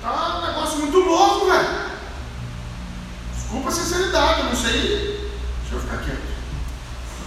Tá 0.00 0.38
um 0.38 0.46
negócio 0.46 0.78
muito 0.78 0.98
louco, 1.00 1.50
velho. 1.50 1.89
Desculpa 3.50 3.68
a 3.68 3.72
sinceridade, 3.72 4.40
eu 4.42 4.46
não 4.46 4.54
sei. 4.54 4.70
Deixa 5.62 5.74
eu 5.74 5.80
ficar 5.80 5.96
quieto. 6.04 6.22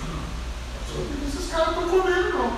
Não 0.08 1.02
o 1.02 1.06
que 1.06 1.28
esses 1.28 1.52
caras 1.52 1.68
estão 1.68 1.90
comendo, 1.90 2.30
não. 2.30 2.54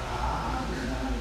Ah, 0.00 0.62
verdade. 0.68 1.14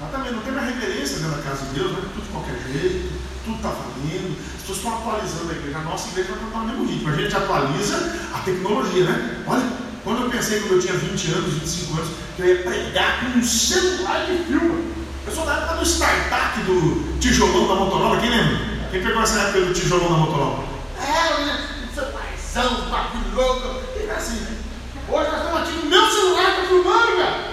Mas 0.00 0.10
também 0.10 0.32
não 0.32 0.40
tem 0.40 0.52
mais 0.52 0.74
reverência 0.74 1.18
dentro 1.18 1.36
da 1.36 1.42
casa 1.42 1.66
de 1.66 1.74
Deus, 1.78 1.92
né? 1.92 1.98
tudo 2.14 2.24
de 2.24 2.30
qualquer 2.30 2.62
jeito, 2.62 3.12
tudo 3.44 3.56
está 3.56 3.68
valendo. 3.68 4.38
As 4.54 4.60
pessoas 4.62 4.78
estão 4.78 4.96
atualizando 4.96 5.50
a 5.50 5.54
igreja. 5.54 5.78
A 5.78 5.82
nossa 5.82 6.08
igreja 6.08 6.32
vai 6.32 6.46
estar 6.46 6.58
no 6.60 6.66
mesmo 6.66 6.86
ritmo. 6.86 7.10
A 7.10 7.16
gente 7.16 7.36
atualiza 7.36 8.20
a 8.32 8.38
tecnologia, 8.38 9.04
né? 9.04 9.44
Olha, 9.46 9.70
quando 10.02 10.22
eu 10.22 10.30
pensei 10.30 10.60
quando 10.60 10.76
eu 10.76 10.80
tinha 10.80 10.94
20 10.94 11.32
anos, 11.32 11.52
25 11.52 11.92
anos, 11.92 12.08
que 12.36 12.40
eu 12.40 12.46
ia 12.46 12.62
pregar 12.62 13.20
com 13.20 13.38
um 13.38 13.44
celular 13.44 14.24
de 14.24 14.44
filme. 14.44 15.07
Eu 15.28 15.34
sou 15.34 15.44
da 15.44 15.56
época 15.56 15.74
do 15.74 15.84
startup 15.84 16.58
do 16.62 17.18
tijolão 17.20 17.68
da 17.68 17.74
Motorola, 17.74 18.18
quem 18.18 18.30
lembra? 18.30 18.56
Quem 18.90 19.02
pegou 19.02 19.20
essa 19.20 19.40
época 19.40 19.60
do 19.60 19.74
tijolão 19.74 20.10
da 20.10 20.16
Motorola? 20.16 20.64
É, 20.98 21.94
celularzão, 21.94 22.86
um 22.86 22.90
bagulho 22.90 23.34
louco. 23.34 23.82
E 23.94 24.10
assim, 24.10 24.40
né? 24.40 24.56
Hoje 25.06 25.30
nós 25.30 25.40
estamos 25.40 25.60
aqui 25.60 25.72
no 25.72 25.90
meu 25.90 26.10
celular, 26.10 26.56
tá 26.56 26.62
filmando, 26.66 27.16
cara. 27.18 27.48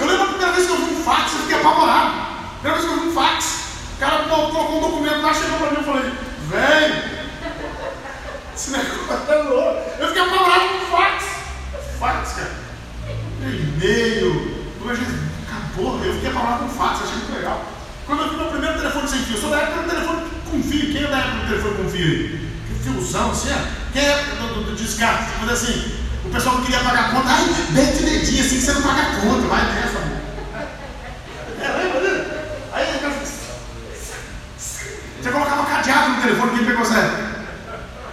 Eu 0.00 0.06
lembro 0.06 0.22
a 0.22 0.26
primeira 0.28 0.52
vez 0.52 0.66
que 0.66 0.72
eu 0.72 0.76
vi 0.78 0.94
um 0.94 1.04
fax, 1.04 1.32
eu 1.34 1.38
fiquei 1.40 1.56
apavorado. 1.56 2.12
Primeira 2.62 2.78
vez 2.78 2.90
que 2.90 2.98
eu 2.98 3.02
vi 3.02 3.08
um 3.08 3.12
fax, 3.12 3.44
o 3.94 4.00
cara 4.00 4.24
colocou 4.24 4.78
um 4.78 4.80
documento 4.80 5.20
lá, 5.20 5.34
chegou 5.34 5.58
para 5.58 5.70
mim 5.72 5.80
e 5.80 5.84
falei, 5.84 6.12
velho, 6.48 7.04
esse 8.54 8.70
negócio 8.70 9.32
é 9.32 9.42
louco. 9.42 9.90
Eu 9.98 10.08
fiquei 10.08 10.22
apavorado 10.22 10.68
com 10.78 10.96
fax. 10.96 11.24
Fax, 11.98 12.32
cara. 12.32 12.52
E-mail. 13.42 14.62
Porra, 15.74 16.04
eu 16.04 16.14
fiquei 16.14 16.30
apavorado 16.30 16.64
com 16.64 16.68
fax, 16.70 17.02
achei 17.02 17.16
muito 17.16 17.34
legal. 17.34 17.64
Quando 18.06 18.22
eu 18.22 18.30
vi 18.30 18.36
meu 18.36 18.46
primeiro 18.46 18.78
telefone 18.78 19.08
sem 19.08 19.20
fio, 19.20 19.36
eu 19.36 19.40
sou 19.40 19.50
da 19.50 19.56
época 19.58 19.82
do 19.82 19.88
telefone 19.88 20.22
com 20.50 20.62
fio. 20.62 20.92
Quem 20.92 21.04
é 21.04 21.06
da 21.06 21.18
época 21.18 21.36
do 21.36 21.46
telefone 21.46 21.74
com 21.76 21.90
fio? 21.90 22.38
Que 22.68 22.74
fiozão, 22.82 23.30
assim, 23.30 23.50
é? 23.50 23.72
Quem 23.92 24.04
é 24.04 24.24
do, 24.38 24.54
do, 24.54 24.64
do 24.64 24.76
descarte? 24.76 25.32
Tipo 25.32 25.50
assim, 25.50 25.92
o 26.24 26.28
pessoal 26.30 26.56
não 26.56 26.64
queria 26.64 26.80
pagar 26.80 27.12
conta. 27.12 27.28
Ai, 27.28 27.44
mete 27.70 28.02
dedinho 28.02 28.44
assim 28.44 28.56
que 28.56 28.62
você 28.62 28.72
não 28.72 28.82
paga 28.82 29.20
conta. 29.20 29.46
Vai 29.48 29.64
nessa, 29.72 29.98
amor. 29.98 30.18
É, 31.60 31.68
lembra 31.68 32.02
Aí 32.72 32.84
assim, 32.84 33.36
você 35.22 35.30
colocava 35.30 35.64
cadeado 35.64 36.10
no 36.10 36.22
telefone, 36.22 36.50
quem 36.56 36.66
pegou 36.66 36.84
você? 36.84 37.32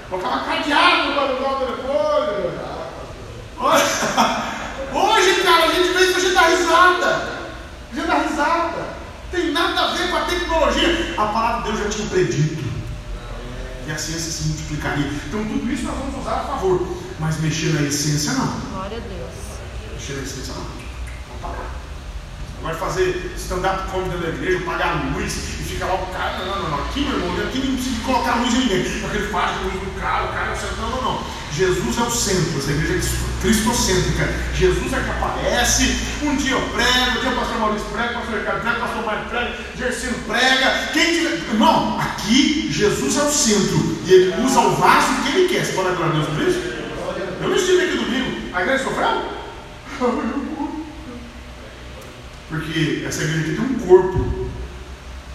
Colocava 0.09 0.45
cadeado 0.45 1.03
no 1.03 1.09
ligar 1.09 1.51
o 1.51 1.65
telefone. 1.65 2.49
Hoje, 4.91 5.41
cara, 5.43 5.65
a 5.65 5.67
gente 5.67 5.89
vê 5.89 6.05
pra 6.05 6.19
gente 6.19 6.33
dar 6.33 6.49
risada 6.49 7.38
tem 9.31 9.51
nada 9.51 9.81
a 9.81 9.95
ver 9.95 10.09
com 10.09 10.17
a 10.17 10.25
tecnologia. 10.25 11.13
A 11.17 11.25
palavra 11.27 11.63
de 11.63 11.77
Deus 11.77 11.83
já 11.83 11.89
tinha 11.89 12.09
predito. 12.09 12.63
E 13.87 13.91
a 13.91 13.97
ciência 13.97 14.31
se 14.31 14.49
multiplicaria. 14.49 15.07
Então 15.27 15.43
tudo 15.43 15.71
isso 15.71 15.83
nós 15.83 15.95
vamos 15.97 16.19
usar 16.19 16.35
a 16.35 16.43
favor. 16.43 16.97
Mas 17.19 17.39
mexer 17.39 17.73
na 17.73 17.81
essência 17.81 18.33
não. 18.33 18.47
Glória 18.71 18.97
a 18.97 18.99
Deus. 18.99 19.93
Mexer 19.93 20.13
na 20.13 20.23
essência 20.23 20.53
não. 20.53 20.63
Não 20.63 21.39
tá 21.41 21.47
lá. 21.47 21.65
Vai 22.61 22.75
fazer 22.75 23.33
stand-up 23.37 23.89
comedy 23.89 24.17
da 24.17 24.29
igreja, 24.29 24.65
pagar 24.65 25.13
luz 25.13 25.33
e 25.33 25.63
fica 25.63 25.85
lá 25.85 25.95
o 25.95 26.07
cara. 26.07 26.45
Não, 26.45 26.63
não, 26.63 26.69
não. 26.69 26.85
Aqui, 26.85 27.01
meu 27.01 27.19
irmão, 27.19 27.47
aqui 27.47 27.59
não 27.59 27.75
precisa 27.75 28.03
colocar 28.05 28.35
luz 28.35 28.53
em 28.53 28.59
ninguém. 28.59 29.05
Aquele 29.05 29.27
faz 29.27 29.61
luz 29.63 29.75
no 29.75 29.99
cara, 29.99 30.25
o 30.25 30.33
cara. 30.33 30.57
Não, 30.77 30.89
não, 30.89 31.01
não. 31.01 31.23
Jesus 31.59 31.97
é 31.97 32.01
o 32.03 32.09
centro, 32.09 32.57
essa 32.57 32.71
igreja 32.71 32.93
é 32.93 33.41
cristocêntrica. 33.41 34.33
Jesus 34.55 34.93
é 34.93 35.03
que 35.03 35.09
aparece. 35.09 35.93
Um 36.23 36.37
dia 36.37 36.53
eu 36.53 36.61
prego, 36.69 37.17
um 37.17 37.21
dia 37.21 37.31
o 37.31 37.35
pastor 37.35 37.59
Maurício 37.59 37.87
prega, 37.89 38.11
o 38.11 38.13
pastor 38.13 38.39
Ricardo 38.39 38.61
prega, 38.61 38.77
o 38.77 38.79
pastor 38.79 39.05
Mário 39.05 39.29
prega, 39.29 39.57
Gersino 39.77 40.13
prega. 40.25 40.87
Quem 40.93 41.15
tiver. 41.15 41.33
Irmão, 41.51 41.99
aqui 41.99 42.71
Jesus 42.71 43.17
é 43.17 43.23
o 43.23 43.29
centro. 43.29 43.97
E 44.05 44.13
ele 44.13 44.41
usa 44.41 44.61
o 44.61 44.73
vaso 44.77 45.21
que 45.21 45.37
ele 45.37 45.49
quer. 45.49 45.65
Você 45.65 45.73
pode 45.73 45.89
agora 45.89 46.13
Deus 46.13 46.27
por 46.27 46.41
isso? 46.47 46.59
Eu 47.41 47.49
não 47.49 47.55
estive 47.57 47.81
aqui 47.81 47.97
domingo. 47.97 48.55
A 48.55 48.61
igreja 48.61 48.83
sofreu? 48.85 49.39
Porque 52.47 53.03
essa 53.05 53.23
igreja 53.23 53.41
aqui 53.41 53.55
tem 53.55 53.65
um 53.65 53.79
corpo. 53.79 54.49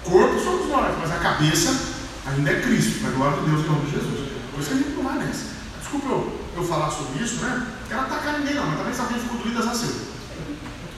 Corpo 0.04 0.40
somos 0.42 0.70
nós, 0.70 0.94
mas 0.98 1.12
a 1.12 1.16
cabeça 1.16 1.78
ainda 2.26 2.50
é 2.50 2.60
Cristo, 2.62 3.02
na 3.02 3.10
glória 3.10 3.42
de 3.42 3.50
Deus, 3.50 3.62
em 3.62 3.68
nome 3.68 3.84
de 3.84 3.90
Jesus. 3.90 4.30
Por 4.50 4.60
isso 4.60 4.70
que 4.70 4.74
a 4.74 4.78
gente 4.78 4.96
não 4.96 5.02
vai 5.04 5.18
nessa. 5.18 5.53
Desculpa 5.94 6.08
eu, 6.08 6.40
eu 6.56 6.64
falar 6.64 6.90
sobre 6.90 7.22
isso, 7.22 7.36
né? 7.36 7.66
Não 7.80 7.88
quero 7.88 8.00
atacar 8.00 8.38
ninguém 8.40 8.54
não, 8.54 8.66
mas 8.66 8.78
também 8.78 8.94
se 8.94 9.00
alguém 9.00 9.18
ficou 9.20 9.38
doído, 9.38 9.60
é 9.60 9.74
seu. 9.74 9.94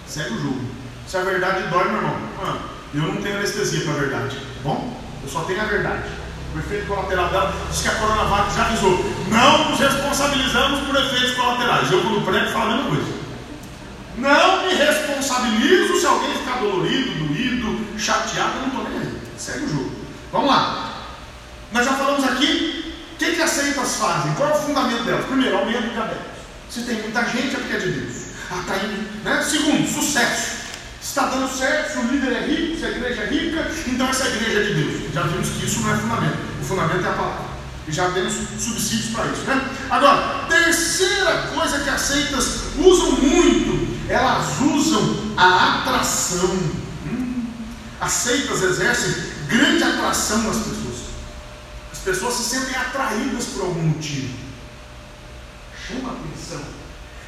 Segue 0.08 0.34
o 0.34 0.42
jogo. 0.42 0.60
Se 1.06 1.16
a 1.18 1.22
verdade 1.22 1.68
dói, 1.68 1.84
meu 1.84 1.96
irmão, 1.96 2.16
ah, 2.42 2.58
eu 2.94 3.02
não 3.02 3.16
tenho 3.16 3.36
anestesia 3.36 3.84
para 3.84 3.92
a 3.92 3.96
verdade, 3.96 4.36
tá 4.36 4.60
bom? 4.64 5.00
Eu 5.22 5.28
só 5.28 5.40
tenho 5.40 5.60
a 5.60 5.64
verdade. 5.64 6.04
O 6.54 6.58
efeito 6.58 6.86
colateral 6.86 7.28
dela 7.28 7.54
diz 7.70 7.82
que 7.82 7.88
a 7.88 7.94
Coronavac 7.94 8.54
já 8.54 8.64
avisou. 8.64 9.04
Não 9.28 9.70
nos 9.70 9.78
responsabilizamos 9.78 10.86
por 10.86 10.96
efeitos 10.96 11.36
colaterais. 11.36 11.92
Eu, 11.92 12.00
quando 12.00 12.24
prego, 12.24 12.50
falo 12.50 12.72
a 12.72 12.76
mesma 12.76 12.90
coisa. 12.90 13.12
Não 14.16 14.66
me 14.66 14.74
responsabilizo 14.74 16.00
se 16.00 16.06
alguém 16.06 16.32
ficar 16.32 16.60
dolorido, 16.60 17.26
doído, 17.26 17.98
chateado, 17.98 18.52
eu 18.54 18.60
não 18.60 18.68
estou 18.68 18.84
nem 18.88 19.00
aí. 19.00 19.20
Segue 19.36 19.66
o 19.66 19.68
jogo. 19.68 19.90
Vamos 20.32 20.48
lá. 20.48 20.92
Nós 21.72 21.84
já 21.84 21.92
falamos 21.92 22.24
aqui 22.24 22.86
o 23.16 23.18
que, 23.18 23.34
que 23.34 23.42
as 23.42 23.50
seitas 23.50 23.96
fazem? 23.96 24.34
Qual 24.34 24.50
é 24.50 24.52
o 24.52 24.65
fundamento 24.76 25.04
delas? 25.04 25.24
Primeiro, 25.24 25.56
aumento 25.56 25.90
de 25.90 25.98
adeptos. 25.98 26.36
Se 26.68 26.82
tem 26.82 27.00
muita 27.00 27.24
gente, 27.24 27.56
é 27.56 27.58
porque 27.58 27.76
é 27.76 27.78
de 27.78 27.90
Deus. 27.92 28.14
Ah, 28.50 28.62
tá 28.66 28.74
né? 29.24 29.42
Segundo, 29.42 29.88
sucesso. 29.88 30.56
Está 31.02 31.26
dando 31.26 31.48
certo, 31.48 31.92
se 31.92 31.98
o 31.98 32.10
líder 32.10 32.32
é 32.32 32.46
rico, 32.46 32.78
se 32.78 32.84
a 32.84 32.90
igreja 32.90 33.22
é 33.22 33.26
rica, 33.26 33.70
então 33.86 34.08
essa 34.08 34.26
igreja 34.28 34.60
é 34.60 34.64
de 34.64 34.74
Deus. 34.74 35.12
Já 35.14 35.22
vimos 35.22 35.48
que 35.48 35.64
isso 35.64 35.80
não 35.80 35.94
é 35.94 35.96
fundamento. 35.96 36.38
O 36.60 36.64
fundamento 36.64 37.06
é 37.06 37.08
a 37.08 37.12
palavra. 37.12 37.56
E 37.86 37.92
já 37.92 38.10
temos 38.10 38.34
subsídios 38.58 39.14
para 39.14 39.26
isso, 39.26 39.42
né? 39.42 39.70
Agora, 39.88 40.46
terceira 40.48 41.50
coisa 41.54 41.78
que 41.78 41.88
as 41.88 42.00
seitas 42.00 42.60
usam 42.76 43.12
muito, 43.12 44.10
elas 44.10 44.60
usam 44.60 45.32
a 45.36 45.80
atração. 45.80 46.58
Hum. 47.06 47.44
As 48.00 48.10
seitas 48.10 48.62
exercem 48.62 49.14
grande 49.46 49.84
atração 49.84 50.42
nas 50.42 50.56
pessoas. 50.56 50.96
As 51.92 51.98
pessoas 52.00 52.34
se 52.34 52.56
sentem 52.56 52.74
atraídas 52.74 53.44
por 53.44 53.62
algum 53.62 53.82
motivo. 53.82 54.45
Chama 55.86 56.12
atenção. 56.12 56.62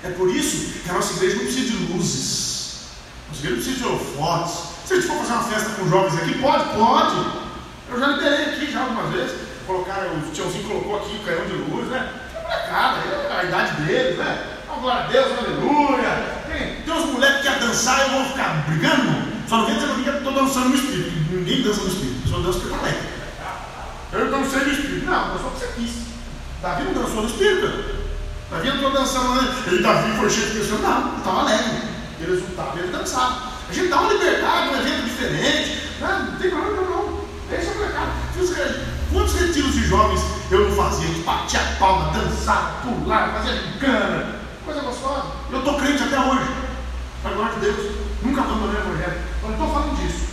É 0.03 0.11
por 0.11 0.35
isso 0.35 0.81
que 0.81 0.91
a 0.91 0.95
nossa 0.95 1.13
igreja 1.15 1.37
não 1.37 1.45
precisa 1.45 1.67
de 1.67 1.93
luzes. 1.93 2.81
A 3.27 3.29
nossa 3.29 3.47
igreja 3.47 3.57
não 3.57 3.63
precisa 3.63 3.77
de 3.77 3.85
holofotes. 3.85 4.55
Se 4.85 4.93
a 4.93 4.97
gente 4.97 5.09
for 5.09 5.17
fazer 5.19 5.33
uma 5.33 5.45
festa 5.45 5.71
com 5.71 5.89
jovens 5.89 6.19
aqui, 6.19 6.39
pode? 6.39 6.65
Pode. 6.75 7.49
Eu 7.91 8.01
já 8.01 8.07
liberei 8.09 8.45
aqui 8.47 8.73
já 8.73 8.81
algumas 8.81 9.13
vezes 9.13 9.49
colocaram, 9.69 10.17
o 10.17 10.33
tiozinho 10.33 10.65
colocou 10.65 10.97
aqui 10.97 11.17
o 11.17 11.25
canhão 11.25 11.45
de 11.47 11.53
luz, 11.53 11.89
né? 11.89 12.11
É 12.35 12.43
molecada, 12.43 13.01
é 13.07 13.41
a 13.41 13.45
idade 13.45 13.83
deles, 13.83 14.19
né? 14.19 14.47
Oh, 14.69 14.81
glória 14.81 15.05
a 15.05 15.07
Deus, 15.07 15.39
aleluia. 15.39 16.41
Tem, 16.47 16.83
tem 16.83 16.95
uns 16.95 17.13
moleques 17.13 17.37
que 17.37 17.43
querem 17.43 17.61
dançar 17.61 18.07
e 18.07 18.11
vou 18.11 18.25
ficar 18.25 18.65
brigando. 18.67 19.39
Só 19.47 19.59
não 19.59 19.67
vem 19.67 19.75
dizer 19.75 20.03
que 20.03 20.09
eu 20.09 20.17
estou 20.17 20.33
dançando 20.33 20.69
no 20.71 20.75
espírito. 20.75 21.11
Ninguém 21.31 21.63
dança 21.63 21.83
no 21.83 21.89
espírito, 21.89 22.29
só 22.29 22.39
dança 22.39 22.59
porque 22.59 22.75
está 22.75 22.87
alegre. 22.87 23.09
Eu 24.13 24.31
dancei 24.31 24.61
no 24.61 24.73
espírito. 24.73 25.07
Não, 25.07 25.29
dançou 25.29 25.51
porque 25.51 25.67
você 25.67 25.73
quis. 25.77 25.93
Davi 26.63 26.85
não 26.85 26.93
dançou 26.95 27.23
no 27.23 27.29
espírito. 27.29 28.08
Davi 28.51 28.69
entrou 28.69 28.91
dançando, 28.91 29.35
né? 29.35 29.55
Ele, 29.67 29.83
Davi 29.83 30.17
foi 30.17 30.31
cheio 30.31 30.51
de 30.51 30.59
pessoas. 30.59 30.81
Não, 30.81 31.19
estava 31.19 31.41
alegre. 31.41 31.83
E 32.21 32.25
resultado, 32.25 32.79
ele 32.79 32.89
dançava. 32.89 33.53
A 33.69 33.73
gente 33.73 33.89
dá 33.89 34.01
uma 34.01 34.13
liberdade, 34.13 34.69
um 34.69 34.79
evento 34.79 35.05
diferente. 35.05 35.89
Né? 36.01 36.27
Não 36.31 36.39
tem 36.39 36.51
problema, 36.51 36.77
não, 36.77 36.91
não. 36.91 37.21
Deixa 37.51 37.71
a 37.71 37.75
molecada. 37.75 38.13
Quantos 39.13 39.35
retiros 39.35 39.73
de 39.73 39.87
jovens 39.87 40.21
eu 40.51 40.69
não 40.69 40.77
fazia? 40.77 41.09
Gente 41.09 41.21
batia 41.21 41.61
a 41.61 41.77
palma, 41.79 42.13
dançava, 42.13 42.83
pulava, 42.83 43.33
fazia 43.33 43.61
gincana. 43.61 44.41
Coisa 44.65 44.81
gostosa. 44.81 45.25
Eu 45.51 45.59
estou 45.59 45.79
crente 45.79 46.03
até 46.03 46.19
hoje. 46.19 46.49
Para 47.23 47.33
glória 47.33 47.55
de 47.55 47.61
Deus. 47.61 47.93
Nunca 48.23 48.41
abandonei 48.41 48.77
o 48.77 48.85
evangelho. 48.85 49.21
Eu 49.43 49.49
não 49.49 49.53
estou 49.53 49.73
falando 49.73 49.97
disso. 49.97 50.29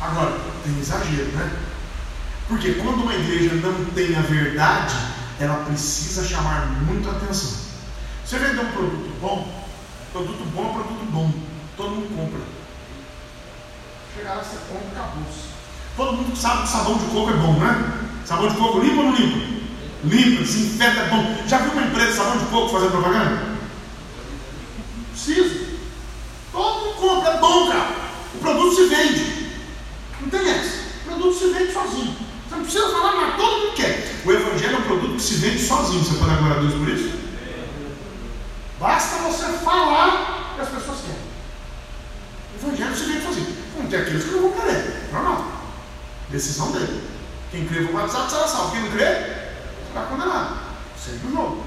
Agora, 0.00 0.32
tem 0.64 0.78
exagero, 0.78 1.28
né? 1.32 1.50
Porque 2.48 2.72
quando 2.74 3.02
uma 3.02 3.14
igreja 3.14 3.54
não 3.56 3.84
tem 3.86 4.16
a 4.16 4.20
verdade, 4.20 4.94
ela 5.40 5.64
precisa 5.64 6.24
chamar 6.24 6.66
muito 6.86 7.08
atenção. 7.08 7.68
Você 8.24 8.38
vender 8.38 8.60
um 8.60 8.72
produto 8.72 9.20
bom, 9.20 9.64
produto 10.12 10.44
bom 10.54 10.70
é 10.70 10.72
produto 10.72 11.04
bom. 11.10 11.32
Todo 11.76 11.90
mundo 11.90 12.16
compra. 12.16 12.40
Chegar 14.16 14.34
lá, 14.34 14.42
você 14.42 14.56
compra, 14.68 15.00
acabou-se. 15.00 15.48
Todo 15.96 16.12
mundo 16.12 16.36
sabe 16.36 16.62
que 16.62 16.68
sabão 16.68 16.98
de 16.98 17.04
coco 17.06 17.30
é 17.30 17.34
bom, 17.34 17.52
né? 17.54 18.08
Sabão 18.24 18.48
de 18.48 18.56
coco 18.56 18.80
limpa 18.80 19.00
ou 19.00 19.04
não 19.04 19.14
limpa? 19.14 19.38
Limpa, 20.04 20.42
desinfeta, 20.42 21.00
é 21.00 21.08
bom. 21.08 21.48
Já 21.48 21.58
viu 21.58 21.72
uma 21.72 21.82
empresa 21.82 22.10
de 22.10 22.16
sabão 22.16 22.38
de 22.38 22.44
coco 22.46 22.68
fazendo 22.68 22.90
propaganda? 22.90 23.58
Precisa. 25.10 25.66
Todo 26.52 26.84
mundo 26.84 26.94
compra, 26.96 27.30
é 27.30 27.38
bom, 27.38 27.68
cara. 27.68 27.96
O 28.34 28.38
produto 28.38 28.74
se 28.74 28.86
vende. 28.86 29.52
Não 30.20 30.28
tem 30.28 30.50
essa. 30.50 30.78
O 31.02 31.04
produto 31.06 31.38
se 31.38 31.52
vende 31.52 31.72
sozinho. 31.72 32.16
Você 32.48 32.54
não 32.56 32.62
precisa 32.62 32.88
falar, 32.90 33.16
mas 33.16 33.36
todo 33.36 33.60
mundo 33.60 33.74
quer. 33.74 34.20
O 34.24 34.32
Evangelho 34.32 34.76
é 34.76 34.78
um 34.78 34.82
produto 34.82 35.16
que 35.16 35.17
se 35.28 35.34
vende 35.34 35.62
sozinho. 35.62 36.02
Você 36.02 36.18
pode 36.18 36.30
agora 36.30 36.54
a 36.54 36.60
Deus 36.60 36.74
por 36.74 36.88
isso? 36.88 37.18
Basta 38.80 39.16
você 39.16 39.44
falar 39.58 40.54
que 40.54 40.60
as 40.62 40.68
pessoas 40.68 40.98
querem. 41.00 41.28
O 42.54 42.66
Evangelho 42.66 42.96
se 42.96 43.04
vende 43.04 43.22
sozinho. 43.22 43.56
Não 43.76 43.86
tem 43.86 44.00
aqueles 44.00 44.24
que 44.24 44.30
não 44.30 44.42
vão 44.42 44.52
querer. 44.52 45.08
Normal. 45.12 45.44
Decisão 46.30 46.72
dele. 46.72 47.02
Quem 47.50 47.66
crê 47.66 47.84
for 47.84 47.92
batizado 47.92 48.30
será 48.30 48.48
salvo. 48.48 48.72
Quem 48.72 48.82
não 48.82 48.90
crê, 48.90 49.04
será 49.92 50.06
condenado. 50.08 50.56
Segue 50.96 51.26
o 51.26 51.30
jogo. 51.30 51.64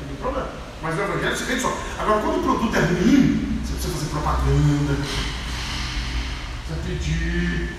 Não 0.00 0.08
tem 0.08 0.16
problema. 0.16 0.48
Mas 0.82 0.98
o 0.98 1.02
evangelho 1.02 1.36
se 1.36 1.44
vende 1.44 1.60
só. 1.60 1.76
Agora, 1.98 2.20
quando 2.20 2.38
o 2.38 2.42
produto 2.42 2.76
é 2.76 2.80
ruim, 2.80 3.60
você 3.64 3.72
precisa 3.72 3.94
fazer 3.94 4.10
propaganda. 4.10 4.96
Precisa 6.66 6.86
pedir. 6.86 7.76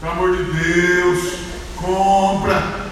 Pelo 0.00 0.12
amor 0.12 0.36
de 0.36 0.44
Deus, 0.44 1.34
compra. 1.76 2.87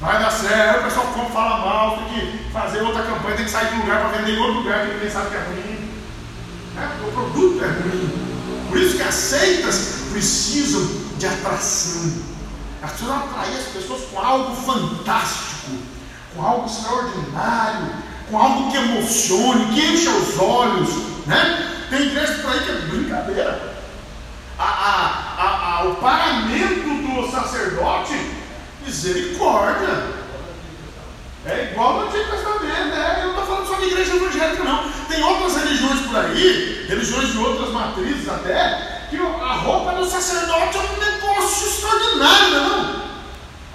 Vai 0.00 0.18
dar 0.18 0.30
certo. 0.30 0.80
O 0.80 0.84
pessoal 0.84 1.06
compra, 1.06 1.32
fala 1.32 1.58
mal. 1.58 1.98
Tem 1.98 2.06
que 2.06 2.52
fazer 2.52 2.82
outra 2.82 3.02
campanha. 3.02 3.36
Tem 3.36 3.44
que 3.44 3.50
sair 3.50 3.68
de 3.68 3.74
um 3.74 3.80
lugar 3.80 4.00
para 4.00 4.18
vender 4.18 4.32
em 4.32 4.38
outro 4.38 4.60
lugar 4.60 4.86
que 4.86 4.94
ninguém 4.94 5.10
sabe 5.10 5.30
que 5.30 5.36
é 5.36 5.40
ruim. 5.40 5.90
É, 6.76 7.08
o 7.08 7.12
produto 7.12 7.64
é 7.64 7.68
ruim. 7.68 8.26
Por 8.68 8.78
isso 8.78 8.96
que 8.96 9.02
as 9.02 9.14
seitas 9.14 10.06
precisam 10.12 10.86
de 11.18 11.26
atração. 11.26 12.12
As 12.82 12.92
pessoas 12.92 13.16
atrair 13.16 13.56
as 13.56 13.66
pessoas 13.66 14.02
com 14.10 14.20
algo 14.20 14.54
fantástico, 14.54 15.78
com 16.34 16.42
algo 16.44 16.66
extraordinário, 16.66 17.94
com 18.30 18.38
algo 18.38 18.70
que 18.70 18.76
emocione, 18.76 19.74
que 19.74 19.80
encha 19.80 20.10
os 20.10 20.38
olhos. 20.38 20.90
Né? 21.26 21.86
Tem 21.88 22.02
igrejas 22.02 22.40
por 22.40 22.52
aí 22.52 22.60
que 22.60 22.70
é 22.70 22.74
brincadeira. 22.74 23.76
A, 24.58 24.64
a, 24.64 25.80
a, 25.80 25.84
o 25.84 25.94
paramento 25.96 26.88
do 26.88 27.30
sacerdote, 27.30 28.14
misericórdia. 28.86 30.26
É 31.44 31.70
igual 31.70 31.94
no 31.94 32.06
Antigo 32.08 32.30
Testamento, 32.30 32.88
né? 32.88 33.20
Eu 33.22 33.28
não 33.28 33.30
estou 33.30 33.46
falando 33.46 33.68
só 33.68 33.74
de 33.76 33.86
igreja 33.86 34.16
evangélica, 34.16 34.64
não. 34.64 34.90
Tem 35.08 35.22
outras 35.22 35.56
religiões 35.56 36.00
por 36.00 36.16
aí, 36.16 36.86
religiões 36.88 37.32
de 37.32 37.38
outras 37.38 37.70
matrizes 37.70 38.28
até, 38.28 39.06
que 39.10 39.16
a 39.16 39.52
roupa 39.52 39.92
do 39.92 40.04
sacerdote 40.08 40.76
é 40.76 40.80
um 40.80 40.98
negócio 40.98 41.68
extraordinário, 41.68 42.50
não? 42.50 43.06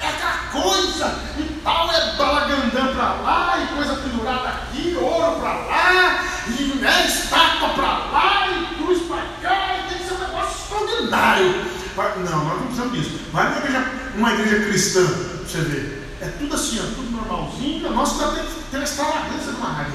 É 0.02 0.08
aquela 0.08 0.64
coisa 0.64 1.20
e 1.38 1.62
tal, 1.64 1.90
é 1.92 2.16
balagandã 2.18 2.94
para 2.94 3.14
lá, 3.22 3.58
e 3.64 3.76
coisa 3.76 3.96
pendurada 3.96 4.50
aqui, 4.50 4.98
ouro 5.00 5.40
para 5.40 5.54
lá, 5.54 6.26
e 6.48 6.64
né, 6.80 7.06
estátua 7.08 7.70
para 7.70 7.88
lá, 7.88 8.48
e 8.50 8.76
cruz 8.76 9.04
para 9.04 9.24
cá, 9.42 9.78
e 9.78 9.90
tem 9.90 9.98
que 10.00 10.04
ser 10.04 10.14
um 10.16 10.28
negócio 10.28 10.56
extraordinário. 10.62 11.81
Não, 11.96 12.46
nós 12.46 12.60
não 12.60 12.68
precisamos 12.68 12.94
disso. 12.94 13.20
Vai 13.34 13.48
para 13.52 13.58
igreja, 13.66 13.86
uma 14.16 14.34
igreja 14.34 14.66
cristã, 14.66 15.06
você 15.46 15.62
vê. 15.62 16.02
É 16.22 16.28
tudo 16.38 16.54
assim, 16.54 16.80
ó, 16.80 16.84
tudo 16.96 17.12
normalzinho. 17.12 17.90
Nossa 17.90 18.26
ainda 18.26 18.36
tem, 18.36 18.46
tem 18.70 18.80
uma 18.80 18.84
estaladeza 18.84 19.52
numa 19.54 19.78
área. 19.78 19.92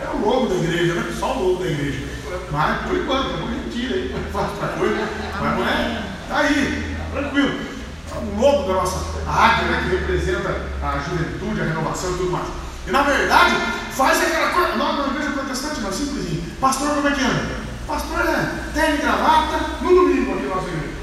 É 0.00 0.08
o 0.12 0.26
lobo 0.26 0.48
da 0.48 0.54
igreja, 0.56 0.94
né? 0.94 1.14
Só 1.18 1.36
o 1.36 1.48
lobo 1.48 1.62
da 1.62 1.70
igreja. 1.70 2.06
Mas 2.50 2.82
por 2.82 2.96
enquanto, 2.96 3.30
é 3.30 3.36
uma 3.36 3.50
mentira 3.50 3.94
aí, 3.94 4.14
faz 4.32 4.50
outra 4.50 4.68
coisa. 4.68 5.08
Mas 5.40 5.58
não 5.58 5.68
é. 5.68 6.04
Está 6.22 6.38
aí, 6.38 6.96
tranquilo. 7.12 7.74
O 8.14 8.40
lobo 8.40 8.68
da 8.68 8.74
nossa 8.74 8.96
águia, 9.28 9.68
né? 9.68 9.82
Que 9.82 9.96
representa 9.96 10.66
a 10.82 10.98
juventude, 10.98 11.60
a 11.60 11.64
renovação 11.64 12.10
e 12.10 12.16
tudo 12.18 12.32
mais. 12.32 12.46
E 12.86 12.90
na 12.90 13.02
verdade, 13.02 13.56
faz 13.92 14.20
aquela 14.20 14.50
coisa. 14.50 14.76
Não, 14.76 14.96
na 14.96 15.12
igreja 15.12 15.30
protestante 15.30 15.80
não, 15.80 15.92
simplesinho. 15.92 16.42
Pastor, 16.60 16.88
como 16.88 17.08
é 17.08 17.12
que 17.12 17.20
anda? 17.20 17.63
Pastor 17.86 18.20
é 18.20 18.72
terno 18.72 18.94
e 18.94 19.02
gravata 19.02 19.58
no 19.82 19.88
domingo 19.88 20.32
aqui 20.32 20.46
na 20.46 20.54
nossa 20.54 20.68
igreja. 20.68 20.94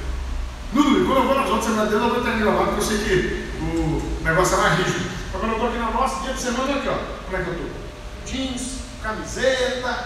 No 0.74 0.84
domingo, 0.84 1.06
quando 1.06 1.18
eu 1.18 1.28
vou 1.28 1.36
nas 1.36 1.50
outras 1.50 1.66
semanas 1.66 1.92
eu 1.92 2.00
vou 2.00 2.22
terno 2.22 2.40
e 2.40 2.44
gravata, 2.44 2.72
porque 2.72 2.82
eu 2.82 2.86
sei 2.86 2.98
que 2.98 3.52
o 3.62 4.24
negócio 4.24 4.56
é 4.56 4.62
mais 4.62 4.80
rígido. 4.80 5.12
Mas 5.32 5.42
quando 5.42 5.52
eu 5.52 5.56
estou 5.58 5.70
aqui 5.70 5.78
na 5.78 5.92
nossa, 5.92 6.24
dia 6.24 6.34
de 6.34 6.42
semana, 6.42 6.76
aqui 6.76 6.90
ó, 6.90 6.98
como 7.26 7.38
é 7.38 7.44
que 7.44 7.50
eu 7.50 7.54
estou? 7.54 7.70
Jeans, 8.26 8.62
camiseta, 9.04 10.06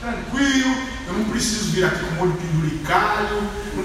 tranquilo, 0.00 0.76
eu 1.06 1.12
não 1.12 1.24
preciso 1.24 1.72
vir 1.72 1.84
aqui 1.84 2.00
com 2.00 2.06
um 2.06 2.14
molho 2.14 2.32
penduricalho. 2.32 3.42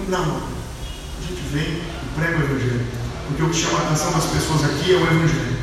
Não. 0.07 0.37
A 0.37 1.27
gente 1.27 1.41
vem 1.51 1.63
e 1.63 1.83
prega 2.15 2.37
o 2.37 2.43
Evangelho. 2.43 2.87
Porque 3.27 3.43
o 3.43 3.49
que 3.49 3.55
chama 3.55 3.79
a 3.79 3.81
atenção 3.83 4.11
das 4.11 4.25
pessoas 4.25 4.63
aqui 4.65 4.93
é 4.93 4.97
o 4.97 5.03
Evangelho. 5.03 5.61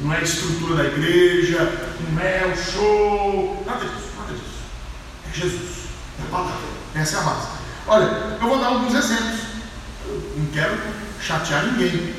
Não 0.00 0.12
é 0.12 0.18
a 0.18 0.22
estrutura 0.22 0.76
da 0.76 0.84
igreja, 0.84 1.90
não 2.10 2.22
é 2.22 2.46
o 2.46 2.56
show, 2.56 3.64
nada 3.66 3.84
disso. 3.84 4.07
Jesus, 5.34 5.88
é 6.20 6.22
a 6.22 6.30
palavra, 6.30 6.68
essa 6.94 7.16
é 7.16 7.20
a 7.20 7.22
base. 7.22 7.48
Olha, 7.86 8.04
eu 8.40 8.48
vou 8.48 8.58
dar 8.58 8.66
alguns 8.66 8.94
exemplos. 8.94 9.40
Eu 10.06 10.34
não 10.36 10.46
quero 10.46 10.78
chatear 11.20 11.66
ninguém. 11.66 12.14